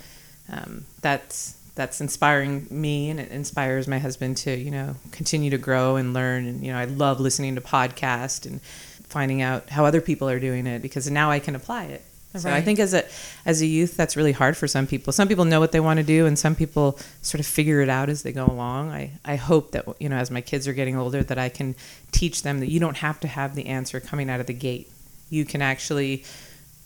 um, 0.52 0.86
that's 1.02 1.56
that's 1.76 2.02
inspiring 2.02 2.66
me 2.72 3.12
and 3.12 3.20
it 3.20 3.30
inspires 3.30 3.88
my 3.88 4.00
husband 4.00 4.36
to 4.36 4.56
you 4.56 4.72
know 4.72 4.96
continue 5.12 5.52
to 5.52 5.60
grow 5.60 5.96
and 5.96 6.12
learn 6.12 6.48
and 6.48 6.66
you 6.66 6.72
know 6.72 6.80
i 6.80 6.86
love 6.86 7.20
listening 7.20 7.54
to 7.54 7.62
podcasts 7.62 8.48
and 8.48 8.60
finding 9.08 9.42
out 9.42 9.70
how 9.70 9.86
other 9.86 10.02
people 10.02 10.30
are 10.30 10.40
doing 10.40 10.68
it 10.68 10.82
because 10.82 11.10
now 11.10 11.32
I 11.32 11.40
can 11.40 11.56
apply 11.56 11.86
it. 11.86 12.04
So 12.36 12.52
I 12.52 12.62
think 12.62 12.78
as 12.78 12.94
a 12.94 13.04
as 13.48 13.64
a 13.64 13.66
youth, 13.66 13.98
that's 13.98 14.16
really 14.16 14.34
hard 14.34 14.56
for 14.56 14.68
some 14.68 14.86
people. 14.86 15.12
Some 15.12 15.28
people 15.28 15.46
know 15.46 15.60
what 15.60 15.72
they 15.72 15.80
want 15.80 15.98
to 15.98 16.04
do, 16.04 16.28
and 16.28 16.38
some 16.38 16.54
people 16.54 17.00
sort 17.24 17.40
of 17.40 17.48
figure 17.48 17.82
it 17.82 17.90
out 17.90 18.10
as 18.10 18.22
they 18.22 18.32
go 18.32 18.46
along. 18.46 18.92
I, 18.92 19.14
I 19.26 19.38
hope 19.38 19.72
that 19.72 19.88
you 20.00 20.08
know, 20.08 20.18
as 20.18 20.30
my 20.30 20.42
kids 20.42 20.68
are 20.68 20.74
getting 20.74 20.96
older, 20.96 21.24
that 21.24 21.40
I 21.40 21.50
can 21.50 21.74
teach 22.12 22.44
them 22.44 22.60
that 22.60 22.70
you 22.70 22.80
don't 22.80 22.98
have 22.98 23.20
to 23.22 23.28
have 23.28 23.56
the 23.56 23.66
answer 23.66 24.00
coming 24.00 24.30
out 24.30 24.40
of 24.40 24.46
the 24.46 24.54
gate. 24.54 24.92
You 25.30 25.46
can 25.46 25.62
actually 25.62 26.24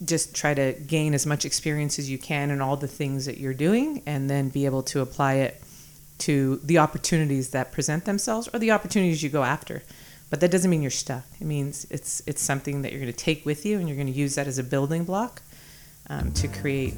just 0.04 0.34
try 0.36 0.54
to 0.54 0.74
gain 0.74 1.14
as 1.14 1.26
much 1.26 1.46
experience 1.46 2.00
as 2.00 2.10
you 2.10 2.18
can 2.18 2.50
in 2.50 2.60
all 2.60 2.76
the 2.76 2.88
things 2.88 3.26
that 3.26 3.38
you're 3.38 3.54
doing, 3.54 4.02
and 4.06 4.30
then 4.30 4.50
be 4.50 4.66
able 4.66 4.84
to 4.84 5.02
apply 5.02 5.36
it 5.36 5.62
to 6.20 6.60
the 6.64 6.78
opportunities 6.78 7.50
that 7.50 7.72
present 7.72 8.06
themselves 8.06 8.48
or 8.54 8.60
the 8.60 8.72
opportunities 8.72 9.24
you 9.24 9.30
go 9.30 9.44
after. 9.44 9.84
But 10.30 10.40
that 10.40 10.50
doesn't 10.50 10.70
mean 10.72 10.82
you're 10.82 10.92
stuck. 10.92 11.24
It 11.40 11.46
means 11.46 11.86
it's 11.90 12.22
it's 12.26 12.42
something 12.42 12.82
that 12.84 12.92
you're 12.92 13.02
going 13.02 13.12
to 13.12 13.18
take 13.18 13.46
with 13.46 13.66
you, 13.66 13.80
and 13.80 13.88
you're 13.88 13.98
going 13.98 14.12
to 14.12 14.14
use 14.14 14.36
that 14.36 14.48
as 14.48 14.58
a 14.58 14.64
building 14.64 15.04
block 15.04 15.42
um, 16.10 16.32
to 16.34 16.48
create 16.48 16.94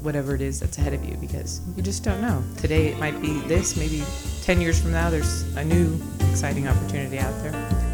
whatever 0.00 0.34
it 0.34 0.40
is 0.40 0.60
that's 0.60 0.78
ahead 0.78 0.94
of 0.94 1.04
you. 1.04 1.16
Because 1.16 1.60
you 1.76 1.82
just 1.82 2.04
don't 2.04 2.20
know. 2.20 2.42
Today 2.56 2.88
it 2.88 2.98
might 2.98 3.20
be 3.20 3.40
this. 3.40 3.76
Maybe 3.76 4.04
ten 4.42 4.60
years 4.60 4.80
from 4.80 4.92
now, 4.92 5.10
there's 5.10 5.42
a 5.56 5.64
new 5.64 6.00
exciting 6.30 6.68
opportunity 6.68 7.18
out 7.18 7.34
there. 7.42 7.87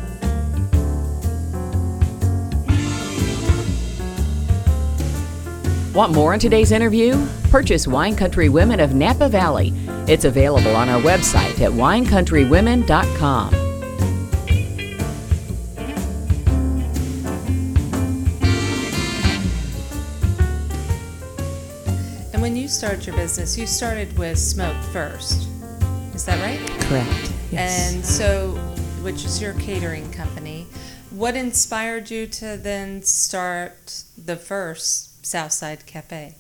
Want 5.95 6.13
more 6.13 6.33
on 6.33 6.41
today's 6.41 6.73
interview? 6.73 7.25
Purchase 7.51 7.87
Wine 7.87 8.17
Country 8.17 8.49
Women 8.49 8.81
of 8.81 8.97
Napa 8.97 9.29
Valley. 9.29 9.73
It's 10.09 10.25
available 10.25 10.75
on 10.75 10.89
our 10.89 11.01
website 11.01 11.61
at 11.61 11.71
winecountrywomen.com. 11.71 13.55
And 22.33 22.43
when 22.43 22.57
you 22.57 22.67
started 22.67 23.07
your 23.07 23.15
business, 23.15 23.57
you 23.57 23.69
started 23.69 24.19
with 24.19 24.37
Smoke 24.37 24.83
first. 24.87 25.47
Is 26.13 26.25
that 26.25 26.43
right? 26.43 26.59
Correct. 26.89 27.33
Yes. 27.53 27.95
And 27.95 28.05
so, 28.05 28.51
which 29.05 29.25
is 29.25 29.41
your 29.41 29.55
catering 29.61 30.11
company. 30.11 30.67
What 31.11 31.37
inspired 31.37 32.11
you 32.11 32.27
to 32.27 32.57
then 32.57 33.05
start 33.05 34.03
the 34.19 34.35
first 34.35 35.14
Southside 35.25 35.87
Cafe? 35.87 36.37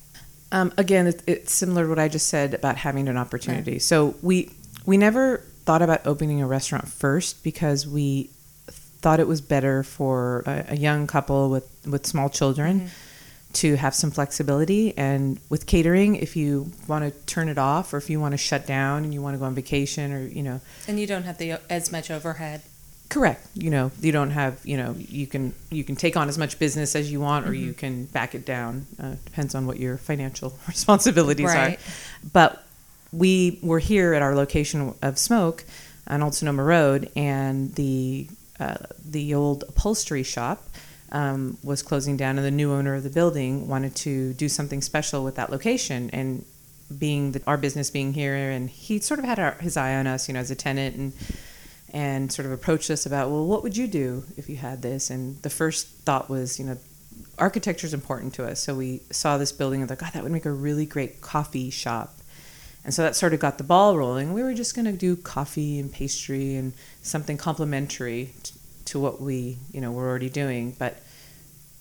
Um, 0.52 0.72
again, 0.76 1.06
it, 1.08 1.22
it's 1.26 1.52
similar 1.52 1.84
to 1.84 1.88
what 1.88 1.98
I 1.98 2.08
just 2.08 2.28
said 2.28 2.54
about 2.54 2.76
having 2.76 3.08
an 3.08 3.16
opportunity. 3.16 3.72
Right. 3.72 3.82
So 3.82 4.14
we 4.22 4.50
we 4.86 4.96
never 4.96 5.38
thought 5.64 5.82
about 5.82 6.06
opening 6.06 6.42
a 6.42 6.46
restaurant 6.46 6.88
first 6.88 7.42
because 7.42 7.86
we 7.86 8.30
thought 8.68 9.18
it 9.18 9.26
was 9.26 9.40
better 9.40 9.82
for 9.82 10.44
a, 10.46 10.66
a 10.68 10.76
young 10.76 11.06
couple 11.06 11.50
with 11.50 11.68
with 11.86 12.06
small 12.06 12.28
children. 12.28 12.80
Mm-hmm 12.80 13.10
to 13.54 13.76
have 13.76 13.94
some 13.94 14.10
flexibility. 14.10 14.96
And 14.98 15.40
with 15.48 15.66
catering, 15.66 16.16
if 16.16 16.36
you 16.36 16.72
want 16.86 17.04
to 17.04 17.18
turn 17.26 17.48
it 17.48 17.58
off 17.58 17.94
or 17.94 17.96
if 17.96 18.10
you 18.10 18.20
want 18.20 18.32
to 18.32 18.38
shut 18.38 18.66
down 18.66 19.04
and 19.04 19.14
you 19.14 19.22
want 19.22 19.34
to 19.34 19.38
go 19.38 19.44
on 19.44 19.54
vacation 19.54 20.12
or, 20.12 20.26
you 20.26 20.42
know. 20.42 20.60
And 20.86 21.00
you 21.00 21.06
don't 21.06 21.22
have 21.22 21.38
the 21.38 21.60
as 21.70 21.90
much 21.90 22.10
overhead. 22.10 22.62
Correct. 23.08 23.46
You 23.54 23.70
know, 23.70 23.92
you 24.00 24.12
don't 24.12 24.30
have, 24.30 24.60
you 24.64 24.76
know, 24.76 24.94
you 24.98 25.26
can 25.26 25.54
you 25.70 25.84
can 25.84 25.94
take 25.94 26.16
on 26.16 26.28
as 26.28 26.38
much 26.38 26.58
business 26.58 26.96
as 26.96 27.12
you 27.12 27.20
want 27.20 27.46
or 27.46 27.50
mm-hmm. 27.50 27.66
you 27.66 27.72
can 27.72 28.04
back 28.06 28.34
it 28.34 28.44
down. 28.44 28.86
Uh, 28.98 29.14
depends 29.24 29.54
on 29.54 29.66
what 29.66 29.78
your 29.78 29.96
financial 29.96 30.54
responsibilities 30.68 31.46
right. 31.46 31.78
are. 31.78 31.82
But 32.32 32.66
we 33.12 33.58
were 33.62 33.78
here 33.78 34.14
at 34.14 34.22
our 34.22 34.34
location 34.34 34.94
of 35.02 35.18
Smoke 35.18 35.64
on 36.08 36.22
Old 36.22 36.34
Sonoma 36.34 36.64
Road 36.64 37.10
and 37.14 37.74
the 37.74 38.28
uh, 38.58 38.76
the 39.04 39.34
old 39.34 39.64
upholstery 39.68 40.22
shop 40.22 40.64
um, 41.12 41.58
was 41.62 41.82
closing 41.82 42.16
down, 42.16 42.38
and 42.38 42.46
the 42.46 42.50
new 42.50 42.72
owner 42.72 42.94
of 42.94 43.04
the 43.04 43.10
building 43.10 43.68
wanted 43.68 43.94
to 43.96 44.32
do 44.34 44.48
something 44.48 44.82
special 44.82 45.24
with 45.24 45.36
that 45.36 45.50
location. 45.50 46.10
And 46.12 46.44
being 46.98 47.32
the, 47.32 47.42
our 47.46 47.56
business 47.56 47.90
being 47.90 48.12
here, 48.12 48.34
and 48.34 48.68
he 48.68 48.98
sort 48.98 49.20
of 49.20 49.24
had 49.24 49.38
our, 49.38 49.52
his 49.52 49.76
eye 49.76 49.94
on 49.94 50.06
us, 50.06 50.28
you 50.28 50.34
know, 50.34 50.40
as 50.40 50.50
a 50.50 50.54
tenant, 50.54 50.96
and 50.96 51.12
and 51.94 52.30
sort 52.30 52.44
of 52.44 52.52
approached 52.52 52.90
us 52.90 53.06
about, 53.06 53.30
well, 53.30 53.46
what 53.46 53.62
would 53.62 53.76
you 53.76 53.86
do 53.86 54.24
if 54.36 54.50
you 54.50 54.56
had 54.56 54.82
this? 54.82 55.08
And 55.08 55.40
the 55.42 55.48
first 55.48 55.86
thought 55.86 56.28
was, 56.28 56.58
you 56.58 56.66
know, 56.66 56.76
architecture 57.38 57.86
is 57.86 57.94
important 57.94 58.34
to 58.34 58.46
us. 58.46 58.60
So 58.60 58.74
we 58.74 59.00
saw 59.10 59.38
this 59.38 59.52
building 59.52 59.80
and 59.80 59.88
thought, 59.88 59.98
God, 59.98 60.12
that 60.12 60.22
would 60.22 60.32
make 60.32 60.44
a 60.44 60.52
really 60.52 60.84
great 60.84 61.22
coffee 61.22 61.70
shop. 61.70 62.18
And 62.84 62.92
so 62.92 63.00
that 63.02 63.16
sort 63.16 63.32
of 63.32 63.40
got 63.40 63.56
the 63.56 63.64
ball 63.64 63.96
rolling. 63.96 64.34
We 64.34 64.42
were 64.42 64.52
just 64.52 64.74
going 64.74 64.84
to 64.84 64.92
do 64.92 65.16
coffee 65.16 65.78
and 65.78 65.90
pastry 65.90 66.56
and 66.56 66.74
something 67.00 67.38
complementary 67.38 68.34
to 68.86 69.00
what 69.00 69.20
we 69.20 69.58
you 69.72 69.80
know 69.80 69.90
we're 69.90 70.08
already 70.08 70.28
doing 70.28 70.74
but 70.78 71.02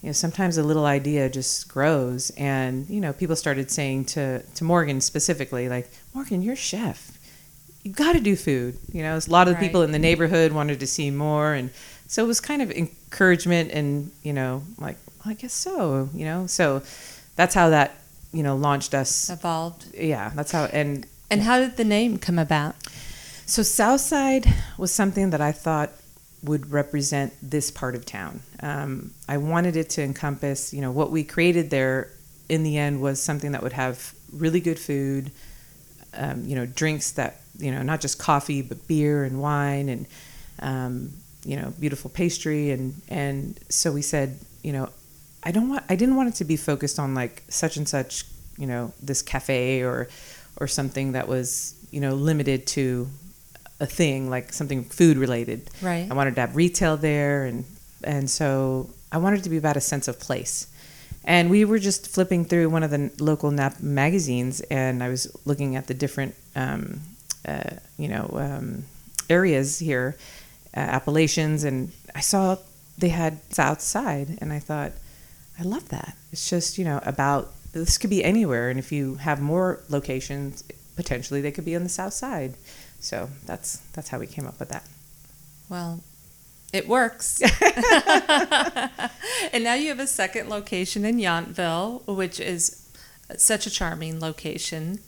you 0.02 0.08
know 0.08 0.14
sometimes 0.14 0.58
a 0.58 0.64
little 0.64 0.86
idea 0.86 1.30
just 1.30 1.68
grows 1.68 2.30
and 2.32 2.90
you 2.90 3.02
know 3.02 3.14
people 3.14 3.36
started 3.36 3.70
saying 3.70 4.06
to 4.06 4.42
to 4.56 4.64
Morgan 4.64 5.02
specifically 5.02 5.70
like 5.70 5.90
Morgan 6.14 6.42
you're 6.42 6.56
chef 6.56 7.13
you 7.84 7.92
got 7.92 8.14
to 8.14 8.20
do 8.20 8.36
food. 8.36 8.78
You 8.92 9.04
know, 9.04 9.18
a 9.18 9.22
lot 9.30 9.48
of 9.48 9.54
the 9.54 9.60
Right. 9.60 9.62
people 9.68 9.82
in 9.82 9.92
the 9.92 10.00
neighborhood 10.00 10.52
wanted 10.54 10.80
to 10.80 10.88
see 10.88 11.12
more, 11.12 11.54
and 11.54 11.70
so 12.08 12.24
it 12.24 12.28
was 12.28 12.40
kind 12.40 12.62
of 12.62 12.72
encouragement, 12.72 13.72
and 13.72 14.12
you 14.24 14.34
know, 14.34 14.64
like 14.78 14.98
I 15.26 15.34
guess 15.34 15.54
so. 15.54 16.10
You 16.14 16.26
know, 16.26 16.48
so 16.48 16.82
that's 17.36 17.56
how 17.56 17.70
that 17.70 17.96
you 18.32 18.44
know 18.44 18.56
launched 18.56 18.94
us. 18.94 19.30
Evolved. 19.30 19.86
Yeah, 19.96 20.32
that's 20.36 20.52
how 20.52 20.66
and 20.66 21.06
And 21.30 21.42
how 21.42 21.60
did 21.60 21.78
the 21.78 21.84
name 21.86 22.18
come 22.18 22.40
about? 22.40 22.76
so 23.46 23.62
Southside 23.62 24.46
was 24.78 24.92
something 24.92 25.32
that 25.32 25.42
I 25.42 25.52
thought 25.52 25.92
would 26.44 26.72
represent 26.72 27.34
this 27.42 27.70
part 27.72 27.96
of 27.96 28.06
town. 28.06 28.40
Um, 28.62 29.12
I 29.28 29.38
wanted 29.38 29.76
it 29.76 29.90
to 29.92 30.02
encompass, 30.04 30.74
you 30.74 30.82
know, 30.82 30.92
what 30.92 31.12
we 31.12 31.24
created 31.24 31.70
there. 31.70 32.10
In 32.50 32.64
the 32.64 32.78
end, 32.78 33.02
was 33.02 33.22
something 33.22 33.54
that 33.54 33.64
would 33.64 33.74
have 33.74 34.14
really 34.34 34.60
good 34.60 34.78
food, 34.78 35.32
um, 36.14 36.44
you 36.46 36.56
know, 36.56 36.66
drinks 36.66 37.12
that 37.12 37.40
you 37.58 37.72
know, 37.72 37.82
not 37.82 38.02
just 38.02 38.20
coffee 38.20 38.62
but 38.62 38.88
beer 38.88 39.24
and 39.24 39.42
wine 39.42 39.90
and 39.90 40.06
um, 40.60 41.12
you 41.46 41.56
know, 41.58 41.74
beautiful 41.80 42.10
pastry 42.10 42.72
and 42.72 43.02
and 43.10 43.60
so 43.70 43.92
we 43.92 44.02
said, 44.02 44.40
you 44.64 44.72
know, 44.72 44.90
I 45.44 45.52
don't 45.52 45.70
want, 45.70 45.84
I 45.90 45.96
didn't 45.96 46.16
want 46.16 46.30
it 46.30 46.36
to 46.36 46.46
be 46.46 46.58
focused 46.58 47.00
on 47.00 47.14
like 47.14 47.44
such 47.50 47.78
and 47.78 47.88
such, 47.88 48.26
you 48.58 48.66
know, 48.66 48.94
this 49.02 49.22
cafe 49.22 49.82
or 49.82 50.08
or 50.58 50.68
something 50.68 51.14
that 51.14 51.28
was 51.28 51.76
you 51.92 52.00
know 52.00 52.14
limited 52.14 52.66
to 52.68 53.08
a 53.80 53.86
thing 53.86 54.30
like 54.30 54.54
something 54.54 54.84
food 54.84 55.18
related. 55.18 55.70
Right. 55.82 56.08
I 56.10 56.14
wanted 56.14 56.36
to 56.36 56.42
have 56.42 56.56
retail 56.56 56.98
there, 56.98 57.46
and 57.46 57.66
and 58.04 58.30
so 58.30 58.90
I 59.12 59.18
wanted 59.18 59.42
it 59.42 59.44
to 59.44 59.50
be 59.50 59.58
about 59.58 59.78
a 59.78 59.82
sense 59.82 60.08
of 60.08 60.20
place. 60.20 60.68
And 61.26 61.50
we 61.50 61.64
were 61.64 61.80
just 61.80 62.10
flipping 62.10 62.44
through 62.44 62.70
one 62.70 62.84
of 62.84 62.92
the 62.92 63.12
local 63.20 63.50
NAP 63.52 63.82
magazines, 63.82 64.60
and 64.62 65.02
I 65.04 65.10
was 65.10 65.34
looking 65.46 65.76
at 65.78 65.88
the 65.88 65.94
different, 65.94 66.36
um, 66.56 67.00
uh, 67.48 67.78
you 67.98 68.08
know, 68.08 68.30
um, 68.34 68.86
areas 69.30 69.80
here, 69.80 70.16
uh, 70.76 70.80
appellations, 70.80 71.64
and 71.64 71.92
I 72.16 72.22
saw 72.22 72.58
they 72.98 73.10
had 73.10 73.40
South 73.54 73.82
Side, 73.82 74.38
and 74.42 74.54
I 74.54 74.60
thought, 74.60 74.92
I 75.60 75.64
love 75.64 75.90
that. 75.90 76.16
It's 76.32 76.50
just 76.50 76.78
you 76.78 76.86
know 76.86 77.00
about 77.04 77.52
this 77.74 77.98
could 77.98 78.10
be 78.10 78.24
anywhere, 78.24 78.70
and 78.70 78.80
if 78.80 78.92
you 78.92 79.16
have 79.16 79.42
more 79.42 79.82
locations, 79.90 80.64
potentially 80.96 81.42
they 81.42 81.52
could 81.52 81.66
be 81.66 81.76
on 81.76 81.84
the 81.84 81.90
South 81.90 82.14
Side. 82.14 82.56
So 83.00 83.30
that's 83.46 83.78
that's 83.94 84.10
how 84.10 84.20
we 84.20 84.28
came 84.28 84.48
up 84.48 84.60
with 84.60 84.70
that. 84.70 84.88
Well, 85.70 86.02
it 86.72 86.88
works. 86.88 87.42
and 89.52 89.64
now 89.64 89.76
you 89.76 89.90
have 89.90 90.00
a 90.00 90.08
second 90.08 90.50
location 90.50 91.06
in 91.06 91.18
Yountville, 91.18 92.06
which 92.08 92.40
is 92.40 92.90
such 93.38 93.68
a 93.68 93.70
charming 93.70 94.20
location. 94.20 95.00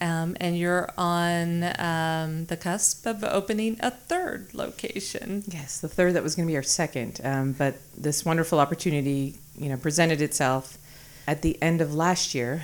Um, 0.00 0.36
and 0.40 0.56
you're 0.56 0.90
on 0.96 1.64
um, 1.78 2.46
the 2.46 2.56
cusp 2.56 3.04
of 3.04 3.24
opening 3.24 3.78
a 3.80 3.90
third 3.90 4.54
location. 4.54 5.42
Yes, 5.48 5.80
the 5.80 5.88
third 5.88 6.14
that 6.14 6.22
was 6.22 6.36
going 6.36 6.46
to 6.46 6.52
be 6.52 6.56
our 6.56 6.62
second, 6.62 7.20
um, 7.24 7.52
but 7.52 7.76
this 7.96 8.24
wonderful 8.24 8.60
opportunity, 8.60 9.34
you 9.56 9.68
know, 9.68 9.76
presented 9.76 10.22
itself 10.22 10.78
at 11.26 11.42
the 11.42 11.60
end 11.60 11.80
of 11.80 11.94
last 11.94 12.34
year, 12.34 12.62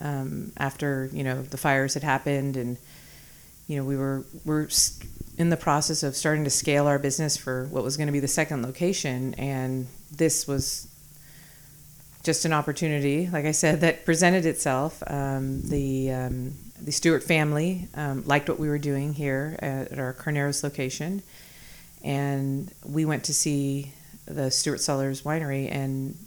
um, 0.00 0.52
after 0.56 1.10
you 1.12 1.24
know 1.24 1.42
the 1.42 1.56
fires 1.56 1.94
had 1.94 2.02
happened, 2.02 2.56
and 2.56 2.76
you 3.66 3.76
know 3.76 3.84
we 3.84 3.96
were 3.96 4.24
we're 4.44 4.68
in 5.38 5.50
the 5.50 5.56
process 5.56 6.02
of 6.02 6.16
starting 6.16 6.44
to 6.44 6.50
scale 6.50 6.86
our 6.86 6.98
business 6.98 7.36
for 7.36 7.66
what 7.66 7.84
was 7.84 7.96
going 7.96 8.06
to 8.06 8.12
be 8.12 8.20
the 8.20 8.28
second 8.28 8.62
location, 8.62 9.34
and 9.34 9.86
this 10.10 10.46
was 10.46 10.88
just 12.26 12.44
an 12.44 12.52
opportunity, 12.52 13.30
like 13.32 13.44
I 13.44 13.52
said, 13.52 13.80
that 13.82 14.04
presented 14.04 14.44
itself. 14.44 15.02
Um, 15.06 15.62
the 15.62 16.10
um, 16.10 16.54
the 16.82 16.90
Stewart 16.90 17.22
family 17.22 17.88
um, 17.94 18.24
liked 18.26 18.48
what 18.48 18.58
we 18.58 18.68
were 18.68 18.78
doing 18.78 19.14
here 19.14 19.56
at, 19.60 19.92
at 19.92 19.98
our 19.98 20.12
Carneros 20.12 20.62
location, 20.62 21.22
and 22.02 22.70
we 22.84 23.04
went 23.04 23.24
to 23.24 23.32
see 23.32 23.92
the 24.26 24.50
Stewart 24.50 24.80
Cellars 24.80 25.22
Winery, 25.22 25.70
and 25.72 26.18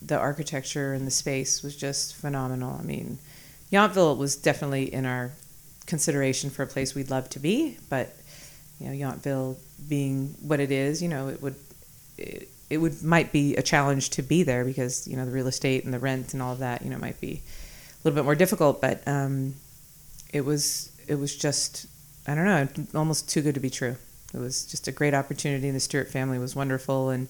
the 0.00 0.16
architecture 0.16 0.94
and 0.94 1.06
the 1.06 1.10
space 1.10 1.62
was 1.62 1.76
just 1.76 2.14
phenomenal. 2.14 2.78
I 2.78 2.84
mean, 2.84 3.18
Yountville 3.72 4.16
was 4.16 4.36
definitely 4.36 4.94
in 4.94 5.04
our 5.04 5.32
consideration 5.86 6.50
for 6.50 6.62
a 6.62 6.68
place 6.68 6.94
we'd 6.94 7.10
love 7.10 7.28
to 7.30 7.40
be, 7.40 7.78
but 7.90 8.16
you 8.78 8.86
know, 8.86 8.94
Yountville 8.94 9.56
being 9.88 10.36
what 10.40 10.60
it 10.60 10.70
is, 10.70 11.02
you 11.02 11.08
know, 11.08 11.28
it 11.28 11.42
would 11.42 11.56
it, 12.16 12.48
it 12.72 12.78
would 12.78 13.02
might 13.02 13.32
be 13.32 13.54
a 13.56 13.62
challenge 13.62 14.08
to 14.10 14.22
be 14.22 14.42
there 14.42 14.64
because 14.64 15.06
you 15.06 15.14
know 15.14 15.26
the 15.26 15.30
real 15.30 15.46
estate 15.46 15.84
and 15.84 15.92
the 15.92 15.98
rent 15.98 16.32
and 16.32 16.42
all 16.42 16.52
of 16.54 16.60
that, 16.60 16.80
you 16.80 16.88
know, 16.88 16.96
might 16.96 17.20
be 17.20 17.42
a 17.42 17.98
little 18.02 18.16
bit 18.16 18.24
more 18.24 18.34
difficult. 18.34 18.80
But 18.80 19.06
um, 19.06 19.54
it 20.32 20.46
was 20.46 20.90
it 21.06 21.16
was 21.16 21.36
just 21.36 21.86
I 22.26 22.34
don't 22.34 22.46
know, 22.46 22.98
almost 22.98 23.28
too 23.28 23.42
good 23.42 23.54
to 23.54 23.60
be 23.60 23.68
true. 23.68 23.96
It 24.32 24.38
was 24.38 24.64
just 24.64 24.88
a 24.88 24.92
great 24.92 25.12
opportunity, 25.12 25.66
and 25.66 25.76
the 25.76 25.80
Stewart 25.80 26.08
family 26.08 26.38
was 26.38 26.56
wonderful, 26.56 27.10
and 27.10 27.28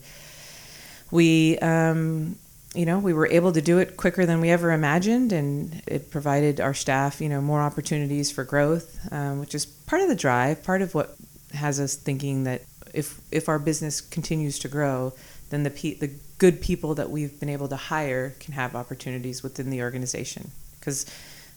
we. 1.11 1.59
Um, 1.59 2.37
you 2.75 2.87
know, 2.87 2.99
we 2.99 3.13
were 3.13 3.27
able 3.27 3.53
to 3.53 3.61
do 3.61 3.77
it 3.81 3.99
quicker 3.99 4.25
than 4.25 4.41
we 4.41 4.49
ever 4.49 4.71
imagined, 4.71 5.31
and 5.31 5.83
it 5.87 6.11
provided 6.11 6.59
our 6.59 6.73
staff, 6.73 7.21
you 7.21 7.29
know, 7.29 7.43
more 7.43 7.61
opportunities 7.61 8.33
for 8.33 8.45
growth, 8.45 8.99
um, 9.13 9.41
which 9.41 9.55
is 9.55 9.67
part 9.67 10.01
of 10.01 10.09
the 10.09 10.15
drive, 10.15 10.65
part 10.65 10.81
of 10.81 10.95
what 10.95 11.15
has 11.53 11.79
us 11.79 11.95
thinking 11.95 12.45
that 12.45 12.63
if 12.95 13.21
if 13.31 13.49
our 13.49 13.59
business 13.59 14.01
continues 14.01 14.59
to 14.61 14.69
grow, 14.69 15.13
then 15.53 15.63
the 15.63 15.71
pe- 15.71 15.95
the 15.95 16.11
good 16.39 16.61
people 16.61 16.95
that 16.97 17.11
we've 17.11 17.39
been 17.39 17.49
able 17.51 17.69
to 17.69 17.77
hire 17.77 18.31
can 18.41 18.55
have 18.55 18.75
opportunities 18.75 19.43
within 19.43 19.71
the 19.71 19.83
organization, 19.83 20.51
because 20.81 21.07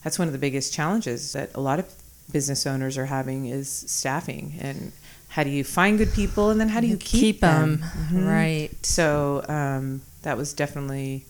that's 0.03 0.19
one 0.19 0.27
of 0.27 0.34
the 0.34 0.38
biggest 0.39 0.71
challenges 0.73 1.34
that 1.34 1.49
a 1.55 1.60
lot 1.60 1.79
of 1.79 1.91
business 2.31 2.67
owners 2.67 2.97
are 2.97 3.05
having 3.08 3.47
is 3.47 3.69
staffing 3.69 4.55
and 4.60 4.91
how 5.29 5.43
do 5.43 5.49
you 5.49 5.63
find 5.63 5.97
good 5.97 6.12
people 6.13 6.49
and 6.49 6.60
then 6.60 6.69
how 6.69 6.79
do 6.79 6.88
you 6.88 6.97
keep, 6.97 7.39
them, 7.39 7.84
Mhm. 8.10 8.27
Right. 8.27 8.69
so 8.86 9.43
um, 9.47 10.01
that 10.23 10.36
was 10.38 10.53
definitely 10.53 11.25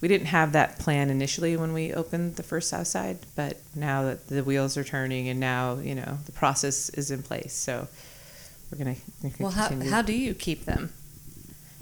we 0.00 0.08
didn't 0.08 0.26
have 0.26 0.52
that 0.52 0.78
plan 0.78 1.10
initially 1.10 1.56
when 1.56 1.72
we 1.72 1.92
opened 1.94 2.36
the 2.36 2.42
first 2.42 2.68
south 2.70 2.86
side 2.88 3.18
but 3.34 3.56
now 3.74 4.02
that 4.04 4.26
the 4.28 4.42
wheels 4.44 4.76
are 4.76 4.84
turning 4.84 5.28
and 5.28 5.38
now 5.40 5.76
you 5.78 5.94
know 5.94 6.18
the 6.26 6.32
process 6.32 6.88
is 6.90 7.10
in 7.10 7.22
place 7.22 7.52
so 7.54 7.86
we're 8.70 8.78
gonna, 8.78 8.96
we're 9.22 9.30
gonna 9.30 9.42
Well, 9.42 9.52
how, 9.52 9.68
how 9.90 10.02
do 10.02 10.12
you 10.12 10.34
keep 10.34 10.64
them? 10.64 10.92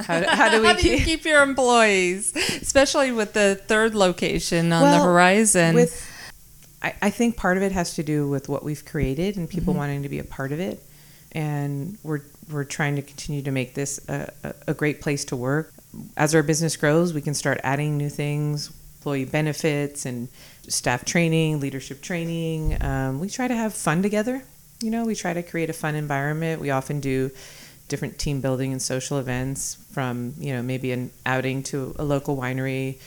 How 0.00 0.20
do- 0.20 0.26
how 0.28 0.48
do 0.50 0.60
we 0.62 0.68
you 0.68 0.74
keep- 0.74 1.04
keep 1.04 1.24
your 1.24 1.42
employees, 1.42 2.34
especially 2.36 3.12
with 3.12 3.32
the 3.32 3.60
third 3.66 3.94
location 3.94 4.72
on 4.72 4.82
the 4.90 5.04
horizon? 5.04 5.74
with 5.74 6.10
I, 6.82 6.94
I 7.02 7.10
think 7.10 7.36
part 7.36 7.56
of 7.56 7.62
it 7.62 7.72
has 7.72 7.94
to 7.94 8.02
do 8.02 8.28
with 8.28 8.48
what 8.48 8.62
we've 8.62 8.84
created 8.84 9.36
and 9.36 9.48
people 9.48 9.72
Mhm. 9.72 9.78
wanting 9.78 10.02
to 10.02 10.08
be 10.08 10.18
a 10.18 10.24
part 10.24 10.52
of 10.52 10.60
it. 10.60 10.82
And 11.32 11.98
we're 12.02 12.20
we're 12.50 12.64
trying 12.64 12.96
to 12.96 13.02
continue 13.02 13.40
to 13.42 13.50
make 13.50 13.74
this 13.74 13.98
a, 14.08 14.30
a, 14.44 14.54
a 14.68 14.74
great 14.74 15.00
place 15.00 15.24
to 15.26 15.36
work. 15.36 15.72
As 16.16 16.34
our 16.34 16.42
business 16.42 16.76
grows 16.76 17.12
we 17.14 17.20
can 17.22 17.34
start 17.34 17.60
adding 17.64 17.96
new 17.96 18.10
things 18.10 18.70
employee 18.98 19.24
benefits 19.26 20.06
and 20.06 20.28
staff 20.68 21.04
training 21.04 21.60
leadership 21.60 22.00
training. 22.02 22.82
Um, 22.82 23.20
we 23.20 23.28
try 23.28 23.46
to 23.48 23.54
have 23.54 23.74
fun 23.74 24.02
together. 24.02 24.42
You 24.82 24.90
know 24.90 25.04
we 25.04 25.14
try 25.14 25.32
to 25.32 25.42
create 25.42 25.70
a 25.70 25.72
fun 25.74 25.94
environment. 25.94 26.60
We 26.60 26.70
often 26.70 27.00
do 27.00 27.30
different 27.88 28.18
team 28.18 28.40
building 28.40 28.72
and 28.72 28.80
social 28.80 29.18
events 29.18 29.76
from 29.92 30.34
you 30.38 30.52
know 30.52 30.62
maybe 30.62 30.92
an 30.92 31.10
outing 31.26 31.62
to 31.62 31.94
a 31.98 32.04
local 32.04 32.36
winery 32.36 32.98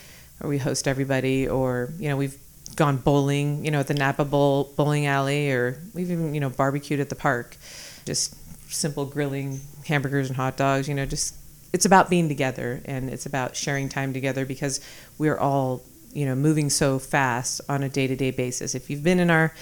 or 0.41 0.49
we 0.49 0.57
host 0.57 0.87
everybody 0.87 1.47
or 1.47 1.91
you 1.97 2.07
know 2.07 2.17
we've 2.17 2.37
gone 2.75 2.97
bowling 2.97 3.65
you 3.65 3.71
know 3.71 3.79
at 3.79 3.87
the 3.87 3.93
napa 3.93 4.23
bowl 4.23 4.71
bowling 4.75 5.07
alley 5.07 5.51
or 5.51 5.79
we've 5.93 6.11
even 6.11 6.33
you 6.33 6.39
know 6.39 6.49
barbecued 6.49 6.99
at 6.99 7.09
the 7.09 7.15
park. 7.15 7.57
Just 8.05 8.35
simple 8.71 9.05
grilling 9.05 9.59
hamburgers 9.85 10.27
and 10.27 10.35
hot 10.35 10.57
dogs 10.57 10.87
you 10.87 10.93
know 10.93 11.05
just 11.05 11.35
it's 11.73 11.85
about 11.85 12.09
being 12.09 12.27
together 12.27 12.81
and 12.85 13.09
it's 13.09 13.25
about 13.25 13.55
sharing 13.55 13.89
time 13.89 14.13
together 14.13 14.45
because 14.45 14.79
we're 15.17 15.37
all 15.37 15.81
you 16.13 16.25
know 16.25 16.35
moving 16.35 16.69
so 16.69 16.99
fast 16.99 17.61
on 17.67 17.83
a 17.83 17.89
day-to-day 17.89 18.31
basis. 18.31 18.75
If 18.75 18.89
you've 18.89 19.03
been 19.03 19.19
in 19.19 19.29
our 19.29 19.53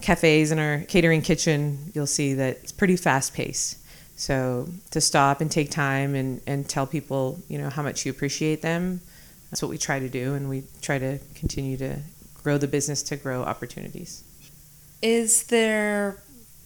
cafes 0.00 0.50
and 0.50 0.60
our 0.60 0.84
catering 0.88 1.22
kitchen 1.22 1.90
you'll 1.92 2.06
see 2.06 2.34
that 2.34 2.58
it's 2.62 2.72
pretty 2.72 2.96
fast 2.96 3.34
paced 3.34 3.79
so 4.20 4.68
to 4.90 5.00
stop 5.00 5.40
and 5.40 5.50
take 5.50 5.70
time 5.70 6.14
and, 6.14 6.40
and 6.46 6.68
tell 6.68 6.86
people 6.86 7.40
you 7.48 7.58
know 7.58 7.70
how 7.70 7.82
much 7.82 8.04
you 8.04 8.10
appreciate 8.12 8.62
them 8.62 9.00
that's 9.50 9.62
what 9.62 9.70
we 9.70 9.78
try 9.78 9.98
to 9.98 10.08
do 10.08 10.34
and 10.34 10.48
we 10.48 10.62
try 10.82 10.98
to 10.98 11.18
continue 11.34 11.76
to 11.76 11.96
grow 12.42 12.58
the 12.58 12.68
business 12.68 13.02
to 13.02 13.16
grow 13.16 13.42
opportunities 13.42 14.22
Is 15.02 15.44
there 15.44 16.22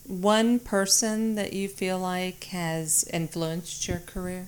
one 0.06 0.58
person 0.58 1.34
that 1.34 1.52
you 1.52 1.68
feel 1.68 1.98
like 1.98 2.44
has 2.44 3.04
influenced 3.12 3.88
your 3.88 4.00
career? 4.00 4.46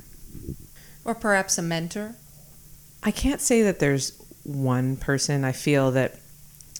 Or 1.04 1.14
perhaps 1.14 1.56
a 1.58 1.62
mentor? 1.62 2.16
I 3.02 3.10
can't 3.10 3.40
say 3.40 3.62
that 3.62 3.78
there's 3.78 4.12
one 4.42 4.96
person. 4.96 5.44
I 5.44 5.52
feel 5.52 5.92
that 5.92 6.18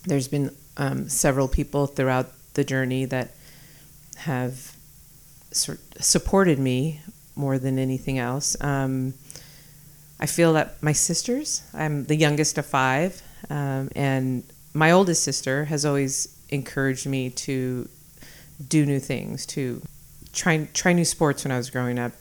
there's 0.05 0.29
been 0.29 0.55
um, 0.77 1.09
several 1.09 1.49
people 1.49 1.87
throughout 1.87 2.33
the 2.55 2.65
journey 2.65 3.05
that 3.07 3.35
have 4.17 4.76
supported 5.57 6.59
me 6.59 7.01
more 7.35 7.59
than 7.59 7.79
anything 7.79 8.19
else. 8.19 8.57
Um, 8.63 9.15
I 10.19 10.27
feel 10.27 10.55
that 10.55 10.83
my 10.83 10.93
sisters, 10.93 11.63
I'm 11.75 12.05
the 12.05 12.17
youngest 12.17 12.57
of 12.59 12.67
five, 12.67 13.23
um, 13.51 13.91
and 13.95 14.45
my 14.73 14.91
oldest 14.91 15.23
sister 15.23 15.67
has 15.67 15.85
always 15.85 16.35
encouraged 16.49 17.07
me 17.07 17.31
to 17.31 17.89
do 18.67 18.87
new 18.87 18.99
things, 18.99 19.45
to 19.47 19.83
try 20.33 20.69
try 20.73 20.93
new 20.93 21.05
sports 21.05 21.45
when 21.45 21.53
I 21.53 21.57
was 21.57 21.71
growing 21.71 21.99
up, 21.99 22.13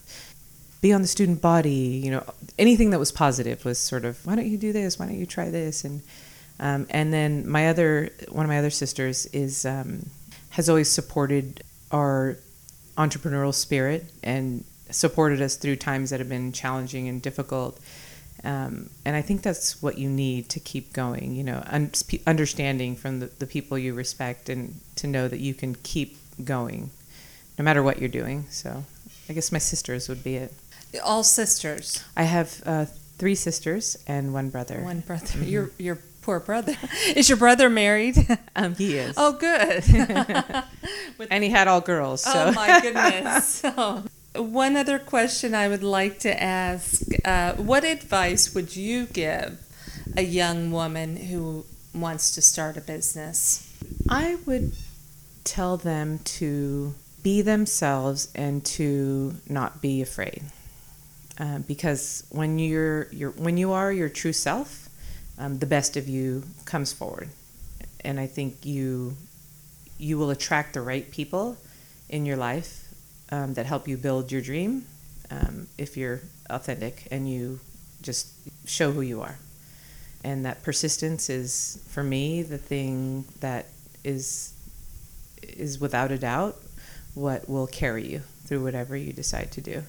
be 0.82 0.91
on 0.91 1.02
the 1.02 1.08
student 1.08 1.41
body. 1.41 2.02
You 2.04 2.12
know, 2.12 2.24
anything 2.60 2.89
that 2.89 3.00
was 3.00 3.12
positive 3.12 3.63
was 3.63 3.80
sort 3.80 4.04
of 4.04 4.26
why 4.26 4.36
don't 4.36 4.48
you 4.48 4.58
do 4.58 4.74
this? 4.74 5.00
Why 5.00 5.06
don't 5.06 5.19
you 5.19 5.26
try 5.26 5.50
this? 5.50 5.86
And 5.86 6.02
um, 6.60 6.88
and 6.89 7.13
then 7.13 7.48
my 7.48 7.69
other 7.69 8.10
one 8.30 8.45
of 8.45 8.50
my 8.50 8.60
other 8.60 8.69
sisters 8.69 9.26
is 9.28 9.65
um, 9.65 10.10
has 10.52 10.69
always 10.69 10.89
supported 10.89 11.63
our 11.91 12.38
entrepreneurial 12.97 13.53
spirit 13.53 14.12
and 14.23 14.63
supported 14.89 15.41
us 15.41 15.55
through 15.55 15.75
times 15.75 16.10
that 16.10 16.19
have 16.19 16.29
been 16.29 16.51
challenging 16.51 17.08
and 17.08 17.21
difficult. 17.21 17.79
Um, 18.43 18.91
and 19.03 19.15
I 19.15 19.21
think 19.21 19.41
that's 19.41 19.81
what 19.81 19.97
you 19.97 20.10
need 20.10 20.49
to 20.49 20.60
keep 20.60 20.93
going, 20.93 21.36
you 21.36 21.43
know, 21.43 21.63
un- 21.65 21.91
understanding 22.27 22.95
from 22.95 23.19
the, 23.19 23.25
the 23.39 23.47
people 23.47 23.77
you 23.77 23.93
respect 23.93 24.49
and 24.49 24.79
to 24.97 25.08
know 25.08 25.27
that 25.27 25.39
you 25.39 25.53
can 25.53 25.75
keep 25.75 26.17
going 26.43 26.91
no 27.58 27.63
matter 27.63 27.81
what 27.81 27.99
you're 27.99 28.10
doing. 28.10 28.45
So 28.49 28.84
I 29.27 29.34
guess 29.34 29.51
my 29.51 29.58
sisters 29.58 30.08
would 30.10 30.23
be 30.23 30.36
it. 30.36 30.53
All 31.03 31.23
sisters. 31.23 32.03
I 32.15 32.23
have 32.23 32.62
uh, 32.65 32.86
three 33.17 33.36
sisters 33.36 33.97
and 34.08 34.34
one 34.34 34.49
brother. 34.49 34.81
One 34.81 34.99
brother. 34.99 35.25
Mm-hmm. 35.25 35.43
Your, 35.43 35.71
your 35.77 35.99
poor 36.26 36.40
brother. 36.40 36.76
Is 37.16 37.30
your 37.30 37.38
brother 37.38 37.70
married? 37.70 38.18
Um, 38.58 38.74
he 38.74 38.96
is. 38.96 39.16
Oh, 39.18 39.34
good. 39.34 39.84
and 41.30 41.44
he 41.44 41.50
had 41.50 41.68
all 41.68 41.82
girls. 41.82 42.24
So. 42.24 42.32
Oh, 42.34 42.52
my 42.54 42.80
goodness. 42.80 43.62
Oh. 43.66 44.06
One 44.34 44.78
other 44.78 44.98
question 44.98 45.54
I 45.54 45.68
would 45.68 45.84
like 45.84 46.20
to 46.20 46.42
ask 46.42 47.02
uh, 47.26 47.56
What 47.56 47.84
advice 47.84 48.56
would 48.56 48.78
you 48.78 49.08
give 49.08 49.60
a 50.16 50.22
young 50.22 50.72
woman 50.72 51.18
who 51.18 51.66
wants 51.94 52.34
to 52.36 52.42
start 52.42 52.78
a 52.78 52.82
business? 52.82 53.70
I 54.10 54.38
would 54.46 54.72
tell 55.44 55.76
them 55.76 56.20
to 56.40 56.96
be 57.24 57.42
themselves 57.42 58.30
and 58.36 58.64
to 58.78 59.36
not 59.50 59.82
be 59.82 60.02
afraid. 60.02 60.44
Uh, 61.38 61.60
because 61.60 62.24
when 62.30 62.58
you're, 62.58 63.12
you're 63.12 63.32
when 63.32 63.58
you 63.58 63.74
are 63.74 63.92
your 63.92 64.08
true 64.08 64.34
self, 64.34 64.85
um, 65.38 65.60
the 65.60 65.65
best 65.65 65.98
of 65.98 66.08
you 66.08 66.43
comes 66.65 66.93
forward, 66.93 67.30
and 68.04 68.19
I 68.19 68.28
think 68.28 68.65
you 68.65 69.15
you 69.98 70.17
will 70.17 70.30
attract 70.30 70.74
the 70.74 70.82
right 70.82 71.10
people 71.10 71.58
in 72.10 72.26
your 72.26 72.38
life 72.38 72.86
um, 73.32 73.54
that 73.54 73.65
help 73.65 73.88
you 73.88 73.98
build 73.98 74.32
your 74.32 74.41
dream 74.41 74.86
um, 75.32 75.67
if 75.78 75.98
you're 75.98 76.21
authentic 76.50 77.08
and 77.12 77.30
you 77.30 77.60
just 78.02 78.28
show 78.65 78.91
who 78.91 79.02
you 79.02 79.21
are. 79.21 79.38
And 80.24 80.45
that 80.45 80.63
persistence 80.63 81.30
is, 81.30 81.80
for 81.88 82.04
me, 82.04 82.41
the 82.41 82.58
thing 82.58 83.26
that 83.39 83.67
is 84.04 84.54
is 85.41 85.80
without 85.80 86.12
a 86.12 86.17
doubt 86.17 86.58
what 87.13 87.48
will 87.48 87.67
carry 87.67 88.08
you 88.08 88.21
through 88.45 88.63
whatever 88.63 88.95
you 88.98 89.13
decide 89.13 89.52
to 89.52 89.62
do. 89.62 89.84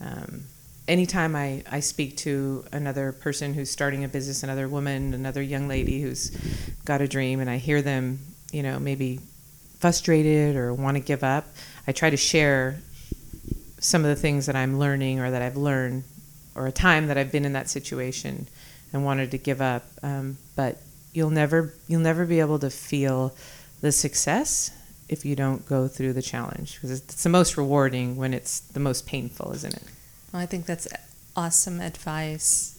Um, 0.00 0.44
anytime 0.88 1.36
I, 1.36 1.62
I 1.70 1.80
speak 1.80 2.16
to 2.18 2.64
another 2.72 3.12
person 3.12 3.54
who's 3.54 3.70
starting 3.70 4.02
a 4.04 4.08
business, 4.08 4.42
another 4.42 4.66
woman, 4.66 5.14
another 5.14 5.42
young 5.42 5.68
lady 5.68 6.00
who's 6.00 6.30
got 6.84 7.00
a 7.00 7.06
dream, 7.06 7.40
and 7.40 7.48
I 7.48 7.58
hear 7.58 7.82
them, 7.82 8.18
you 8.50 8.62
know, 8.62 8.80
maybe 8.80 9.20
frustrated 9.78 10.56
or 10.56 10.74
want 10.74 10.96
to 10.96 11.02
give 11.02 11.22
up, 11.22 11.46
I 11.86 11.92
try 11.92 12.10
to 12.10 12.16
share 12.16 12.80
some 13.78 14.02
of 14.02 14.08
the 14.08 14.16
things 14.16 14.46
that 14.46 14.56
I'm 14.56 14.78
learning 14.78 15.20
or 15.20 15.30
that 15.30 15.42
I've 15.42 15.56
learned, 15.56 16.02
or 16.54 16.66
a 16.66 16.72
time 16.72 17.06
that 17.06 17.16
I've 17.16 17.30
been 17.30 17.44
in 17.44 17.52
that 17.52 17.68
situation 17.68 18.48
and 18.92 19.04
wanted 19.04 19.30
to 19.30 19.38
give 19.38 19.60
up. 19.60 19.84
Um, 20.02 20.38
but 20.56 20.80
you'll 21.12 21.30
never 21.30 21.74
you'll 21.86 22.00
never 22.00 22.26
be 22.26 22.40
able 22.40 22.58
to 22.58 22.70
feel 22.70 23.36
the 23.80 23.92
success 23.92 24.72
if 25.08 25.24
you 25.24 25.36
don't 25.36 25.64
go 25.66 25.86
through 25.86 26.12
the 26.12 26.22
challenge 26.22 26.74
because 26.74 26.90
it's 26.90 27.22
the 27.22 27.28
most 27.28 27.56
rewarding 27.56 28.16
when 28.16 28.34
it's 28.34 28.60
the 28.60 28.80
most 28.80 29.06
painful, 29.06 29.52
isn't 29.52 29.74
it? 29.74 29.82
I 30.38 30.46
think 30.46 30.66
that's 30.66 30.88
awesome 31.36 31.80
advice. 31.80 32.74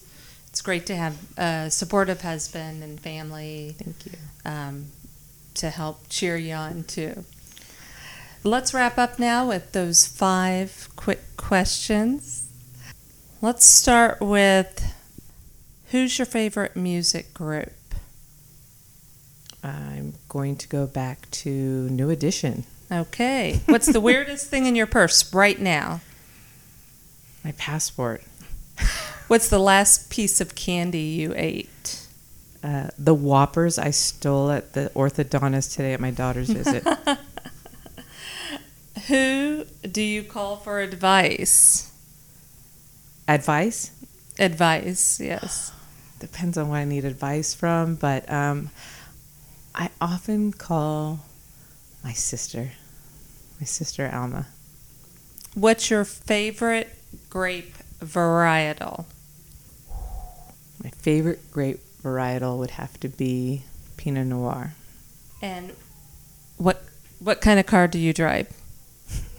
It's 0.49 0.61
great 0.61 0.85
to 0.87 0.95
have 0.95 1.17
a 1.37 1.69
supportive 1.69 2.21
husband 2.21 2.83
and 2.83 2.99
family. 2.99 3.75
Thank 3.77 4.05
you. 4.05 4.11
Um, 4.45 4.85
to 5.55 5.69
help 5.69 6.09
cheer 6.09 6.37
you 6.37 6.53
on 6.53 6.83
too. 6.83 7.25
Let's 8.43 8.73
wrap 8.73 8.97
up 8.97 9.19
now 9.19 9.47
with 9.47 9.73
those 9.73 10.05
five 10.05 10.89
quick 10.95 11.21
questions. 11.37 12.47
Let's 13.41 13.65
start 13.65 14.21
with 14.21 14.93
who's 15.91 16.17
your 16.17 16.25
favorite 16.25 16.75
music 16.75 17.33
group? 17.33 17.73
I'm 19.63 20.13
going 20.29 20.55
to 20.57 20.67
go 20.67 20.87
back 20.87 21.29
to 21.31 21.49
New 21.89 22.09
Edition. 22.09 22.63
Okay. 22.91 23.61
What's 23.65 23.87
the 23.87 23.99
weirdest 23.99 24.47
thing 24.47 24.65
in 24.65 24.75
your 24.75 24.87
purse 24.87 25.33
right 25.33 25.59
now? 25.59 26.01
My 27.43 27.51
passport. 27.53 28.23
What's 29.27 29.49
the 29.49 29.59
last 29.59 30.09
piece 30.09 30.41
of 30.41 30.55
candy 30.55 30.99
you 30.99 31.33
ate? 31.35 32.05
Uh, 32.63 32.89
the 32.97 33.13
Whoppers 33.13 33.77
I 33.79 33.91
stole 33.91 34.51
at 34.51 34.73
the 34.73 34.91
orthodontist 34.93 35.75
today 35.75 35.93
at 35.93 35.99
my 35.99 36.11
daughter's 36.11 36.49
visit. 36.49 36.85
Who 39.07 39.65
do 39.89 40.01
you 40.01 40.23
call 40.23 40.57
for 40.57 40.81
advice? 40.81 41.91
Advice? 43.27 43.91
Advice, 44.37 45.19
yes. 45.19 45.71
Depends 46.19 46.57
on 46.57 46.67
what 46.67 46.77
I 46.77 46.83
need 46.83 47.05
advice 47.05 47.53
from, 47.53 47.95
but 47.95 48.29
um, 48.29 48.71
I 49.73 49.89
often 50.01 50.51
call 50.51 51.21
my 52.03 52.11
sister, 52.11 52.71
my 53.59 53.65
sister 53.65 54.09
Alma. 54.13 54.47
What's 55.53 55.89
your 55.89 56.03
favorite 56.03 56.98
grape 57.29 57.75
varietal? 57.99 59.05
My 60.83 60.89
favorite 60.89 61.51
grape 61.51 61.79
varietal 62.01 62.57
would 62.57 62.71
have 62.71 62.99
to 63.01 63.09
be 63.09 63.63
Pinot 63.97 64.27
Noir. 64.27 64.73
And 65.41 65.73
what 66.57 66.83
what 67.19 67.41
kind 67.41 67.59
of 67.59 67.65
car 67.65 67.87
do 67.87 67.99
you 67.99 68.13
drive? 68.13 68.47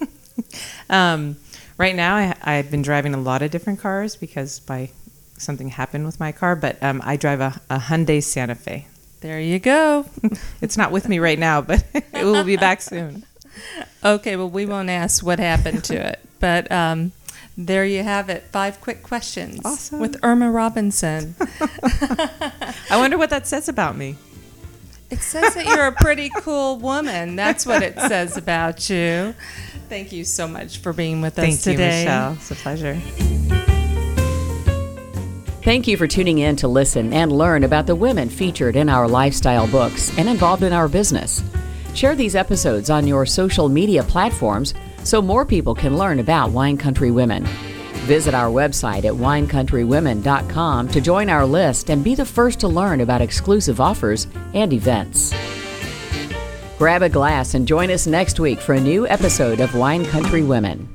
um, 0.90 1.37
right 1.79 1.96
now, 1.96 2.16
I, 2.16 2.35
I've 2.42 2.70
been 2.70 2.83
driving 2.83 3.14
a 3.14 3.20
lot 3.20 3.42
of 3.42 3.50
different 3.50 3.81
cars 3.81 4.16
because 4.16 4.61
by 4.61 4.90
something 5.38 5.68
happened 5.68 6.05
with 6.05 6.20
my 6.20 6.33
car, 6.33 6.55
but 6.55 6.83
um, 6.83 7.00
I 7.05 7.16
drive 7.16 7.40
a, 7.40 7.61
a 7.70 7.79
Hyundai 7.79 8.22
Santa 8.22 8.55
Fe. 8.55 8.87
There 9.20 9.40
you 9.40 9.59
go. 9.59 10.07
it's 10.61 10.76
not 10.76 10.92
with 10.92 11.09
me 11.09 11.18
right 11.18 11.38
now, 11.38 11.61
but 11.61 11.85
it 11.94 12.24
will 12.24 12.44
be 12.44 12.57
back 12.57 12.83
soon. 12.83 13.24
Okay, 14.05 14.37
well, 14.37 14.48
we 14.48 14.66
won't 14.66 14.90
ask 14.90 15.24
what 15.24 15.38
happened 15.38 15.85
to 15.85 15.94
it, 15.94 16.20
but 16.38 16.70
um, 16.70 17.12
there 17.66 17.84
you 17.84 18.02
have 18.02 18.28
it. 18.30 18.44
Five 18.52 18.80
quick 18.80 19.02
questions 19.02 19.60
awesome. 19.64 20.00
with 20.00 20.18
Irma 20.22 20.50
Robinson. 20.50 21.34
I 21.40 22.96
wonder 22.96 23.18
what 23.18 23.30
that 23.30 23.46
says 23.46 23.68
about 23.68 23.96
me. 23.96 24.16
It 25.10 25.18
says 25.18 25.54
that 25.54 25.66
you're 25.66 25.86
a 25.86 25.92
pretty 25.92 26.30
cool 26.38 26.78
woman. 26.78 27.34
That's 27.34 27.66
what 27.66 27.82
it 27.82 27.98
says 27.98 28.36
about 28.36 28.88
you. 28.88 29.34
Thank 29.88 30.12
you 30.12 30.24
so 30.24 30.46
much 30.46 30.78
for 30.78 30.92
being 30.92 31.20
with 31.20 31.34
Thank 31.34 31.54
us 31.54 31.62
today. 31.64 31.76
Thank 31.76 31.98
you, 31.98 32.04
Michelle. 32.04 32.32
It's 32.34 32.50
a 32.50 32.54
pleasure. 32.54 33.00
Thank 35.62 35.88
you 35.88 35.96
for 35.96 36.06
tuning 36.06 36.38
in 36.38 36.56
to 36.56 36.68
listen 36.68 37.12
and 37.12 37.30
learn 37.32 37.64
about 37.64 37.86
the 37.86 37.94
women 37.94 38.30
featured 38.30 38.76
in 38.76 38.88
our 38.88 39.06
lifestyle 39.06 39.66
books 39.66 40.16
and 40.16 40.28
involved 40.28 40.62
in 40.62 40.72
our 40.72 40.88
business. 40.88 41.42
Share 41.92 42.14
these 42.14 42.36
episodes 42.36 42.88
on 42.88 43.06
your 43.06 43.26
social 43.26 43.68
media 43.68 44.02
platforms 44.04 44.74
so 45.04 45.22
more 45.22 45.44
people 45.44 45.74
can 45.74 45.96
learn 45.96 46.18
about 46.18 46.50
Wine 46.50 46.76
Country 46.76 47.10
Women. 47.10 47.44
Visit 48.06 48.34
our 48.34 48.50
website 48.50 49.04
at 49.04 49.14
winecountrywomen.com 49.14 50.88
to 50.88 51.00
join 51.00 51.28
our 51.28 51.46
list 51.46 51.90
and 51.90 52.02
be 52.02 52.14
the 52.14 52.24
first 52.24 52.60
to 52.60 52.68
learn 52.68 53.00
about 53.00 53.20
exclusive 53.20 53.80
offers 53.80 54.26
and 54.54 54.72
events. 54.72 55.34
Grab 56.78 57.02
a 57.02 57.08
glass 57.08 57.54
and 57.54 57.68
join 57.68 57.90
us 57.90 58.06
next 58.06 58.40
week 58.40 58.58
for 58.58 58.74
a 58.74 58.80
new 58.80 59.06
episode 59.06 59.60
of 59.60 59.74
Wine 59.74 60.04
Country 60.06 60.42
Women. 60.42 60.88